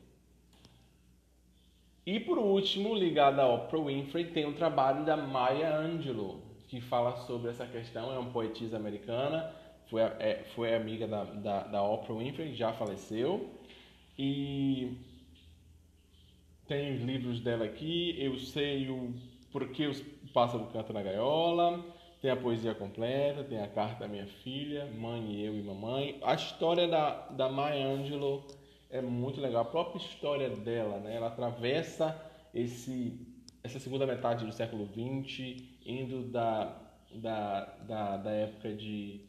E 2.08 2.22
por 2.22 2.38
último, 2.38 2.96
ligado 2.96 3.42
a 3.42 3.54
Oprah 3.54 3.84
Winfrey, 3.84 4.28
tem 4.28 4.46
o 4.46 4.54
trabalho 4.54 5.04
da 5.04 5.18
Maya 5.18 5.76
Angelou, 5.76 6.42
que 6.70 6.80
fala 6.80 7.18
sobre 7.18 7.50
essa 7.50 7.68
questão, 7.68 8.14
é 8.14 8.18
uma 8.18 8.32
poetisa 8.32 8.78
americana, 8.78 9.54
foi, 9.90 10.02
é, 10.02 10.46
foi 10.56 10.74
amiga 10.74 11.06
da, 11.06 11.26
da, 11.26 11.64
da 11.64 11.84
Oprah 11.84 12.16
Winfrey, 12.16 12.56
já 12.56 12.72
faleceu, 12.72 13.50
e 14.18 14.96
tem 16.66 16.96
os 16.96 17.02
livros 17.02 17.42
dela 17.42 17.66
aqui, 17.66 18.16
eu 18.18 18.40
sei 18.40 18.90
o 18.90 19.14
porquê 19.52 19.88
os 19.88 20.02
pássaros 20.34 20.72
cantam 20.72 20.94
na 20.94 21.04
gaiola, 21.04 21.84
tem 22.22 22.32
a 22.32 22.38
poesia 22.38 22.74
completa, 22.74 23.44
tem 23.44 23.60
a 23.60 23.68
carta 23.68 24.06
da 24.06 24.08
minha 24.08 24.28
filha, 24.28 24.86
mãe, 24.98 25.42
eu 25.42 25.58
e 25.58 25.62
mamãe. 25.62 26.18
A 26.24 26.36
história 26.36 26.88
da, 26.88 27.28
da 27.32 27.50
Maya 27.50 27.86
Angelou 27.86 28.48
é 28.90 29.02
muito 29.02 29.42
legal. 29.42 29.62
A 29.62 29.66
própria 29.66 30.00
história 30.00 30.50
dela, 30.50 31.00
né? 31.00 31.16
Ela 31.16 31.28
atravessa 31.28 32.20
esse, 32.54 33.20
essa 33.64 33.80
segunda 33.80 34.06
metade 34.06 34.46
do 34.46 34.52
século 34.52 34.88
XX, 34.88 35.64
indo 35.86 36.24
da, 36.24 36.76
da, 37.14 37.66
da, 37.88 38.18
da 38.18 38.32
época 38.32 38.74
de, 38.74 39.22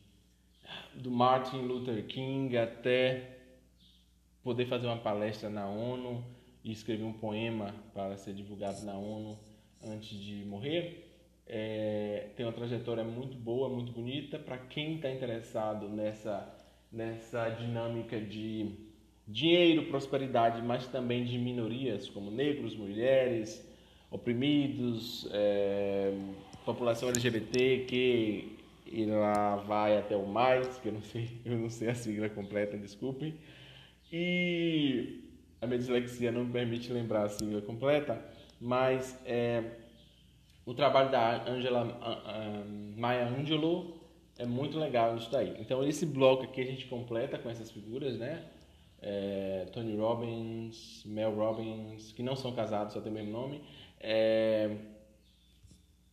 do 0.94 1.10
Martin 1.10 1.58
Luther 1.62 2.06
King 2.06 2.56
até 2.56 3.36
poder 4.42 4.66
fazer 4.66 4.86
uma 4.86 4.98
palestra 4.98 5.50
na 5.50 5.68
ONU 5.68 6.24
e 6.64 6.72
escrever 6.72 7.04
um 7.04 7.12
poema 7.12 7.74
para 7.92 8.16
ser 8.16 8.34
divulgado 8.34 8.84
na 8.84 8.96
ONU 8.96 9.38
antes 9.82 10.10
de 10.10 10.44
morrer. 10.44 11.04
É, 11.46 12.28
tem 12.36 12.44
uma 12.44 12.52
trajetória 12.52 13.02
muito 13.02 13.36
boa, 13.36 13.68
muito 13.68 13.90
bonita 13.90 14.38
para 14.38 14.58
quem 14.58 14.96
está 14.96 15.10
interessado 15.10 15.88
nessa 15.88 16.54
nessa 16.90 17.50
dinâmica 17.50 18.18
de 18.18 18.87
dinheiro, 19.28 19.84
prosperidade, 19.84 20.62
mas 20.62 20.86
também 20.86 21.24
de 21.24 21.38
minorias 21.38 22.08
como 22.08 22.30
negros, 22.30 22.74
mulheres, 22.74 23.64
oprimidos, 24.10 25.28
é, 25.30 26.12
população 26.64 27.10
LGBT 27.10 27.84
que 27.86 28.56
e 28.90 29.04
lá 29.04 29.56
vai 29.56 29.98
até 29.98 30.16
o 30.16 30.26
mais, 30.26 30.78
que 30.78 30.88
eu 30.88 30.92
não 30.92 31.02
sei, 31.02 31.28
eu 31.44 31.58
não 31.58 31.68
sei 31.68 31.90
a 31.90 31.94
sigla 31.94 32.28
completa, 32.30 32.76
desculpem. 32.76 33.34
E 34.10 35.20
a 35.60 35.66
minha 35.66 35.78
dislexia 35.78 36.32
não 36.32 36.44
me 36.44 36.52
permite 36.52 36.90
lembrar 36.90 37.24
a 37.24 37.28
sigla 37.28 37.60
completa, 37.60 38.18
mas 38.58 39.20
é, 39.26 39.62
o 40.64 40.72
trabalho 40.72 41.10
da 41.10 41.44
Angela 41.46 41.84
uh, 41.84 42.98
Maya 42.98 43.28
Angelou 43.28 43.98
é 44.38 44.46
muito 44.46 44.78
legal 44.78 45.16
isso 45.16 45.30
daí. 45.30 45.54
Então 45.58 45.86
esse 45.86 46.06
bloco 46.06 46.44
aqui 46.44 46.62
a 46.62 46.64
gente 46.64 46.86
completa 46.86 47.36
com 47.38 47.50
essas 47.50 47.70
figuras, 47.70 48.18
né? 48.18 48.42
É, 49.00 49.66
Tony 49.72 49.96
Robbins, 49.96 51.04
Mel 51.04 51.34
Robbins, 51.34 52.12
que 52.12 52.22
não 52.22 52.36
são 52.36 52.52
casados, 52.52 52.94
só 52.94 53.00
tem 53.00 53.12
o 53.12 53.14
mesmo 53.14 53.32
nome, 53.32 53.62
é, 54.00 54.76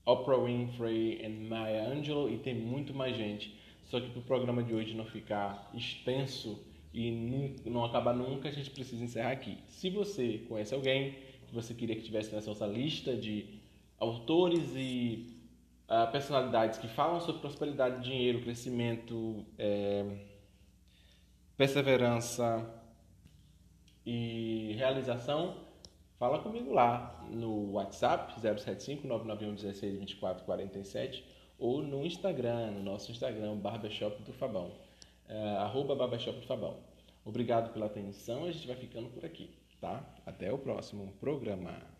Oprah 0.06 0.38
Winfrey 0.38 1.24
e 1.24 1.30
Maya 1.30 1.90
Angelou 1.90 2.30
e 2.30 2.38
tem 2.38 2.54
muito 2.54 2.94
mais 2.94 3.16
gente. 3.18 3.56
Só 3.86 4.00
que 4.00 4.10
para 4.10 4.20
o 4.20 4.24
programa 4.24 4.64
de 4.64 4.74
hoje 4.74 4.96
não 4.96 5.06
ficar 5.06 5.72
extenso 5.74 6.60
e 6.94 7.12
não 7.66 7.84
acabar 7.84 8.14
nunca, 8.14 8.48
a 8.48 8.52
gente 8.52 8.70
precisa 8.70 9.04
encerrar 9.04 9.32
aqui. 9.32 9.58
Se 9.68 9.90
você 9.90 10.40
conhece 10.48 10.74
alguém 10.74 11.16
que 11.48 11.54
você 11.54 11.74
queria 11.74 11.96
que 11.96 12.02
tivesse 12.02 12.34
nessa 12.34 12.50
nossa 12.50 12.66
lista 12.66 13.16
de 13.16 13.60
autores 14.00 14.72
e 14.76 15.36
uh, 15.90 16.12
personalidades 16.12 16.80
que 16.80 16.88
falam 16.88 17.20
sobre 17.20 17.42
prosperidade, 17.42 18.04
dinheiro, 18.04 18.42
crescimento, 18.42 19.46
é, 19.58 20.06
perseverança 21.58 22.66
e 24.06 24.74
realização, 24.78 25.56
fala 26.20 26.40
comigo 26.40 26.74
lá 26.74 27.26
no 27.30 27.72
WhatsApp 27.72 28.40
075 28.40 29.08
991 29.08 29.56
16 29.56 30.00
24 30.00 30.46
47 30.46 31.26
ou 31.58 31.82
no 31.82 32.06
Instagram, 32.06 32.72
no 32.72 32.84
nosso 32.84 33.12
Instagram, 33.12 33.56
Barbershop 33.58 34.22
do 34.24 34.34
Fabão, 34.34 34.74
uh, 35.30 35.58
arroba 35.60 35.96
Barbershop 35.96 36.40
do 36.40 36.46
Fabão. 36.46 36.78
Obrigado 37.24 37.72
pela 37.72 37.86
atenção, 37.86 38.44
a 38.44 38.52
gente 38.52 38.68
vai 38.68 38.76
ficando 38.76 39.10
por 39.10 39.26
aqui, 39.26 39.50
tá? 39.80 40.04
Até 40.26 40.52
o 40.52 40.58
próximo 40.58 41.14
programa. 41.20 41.96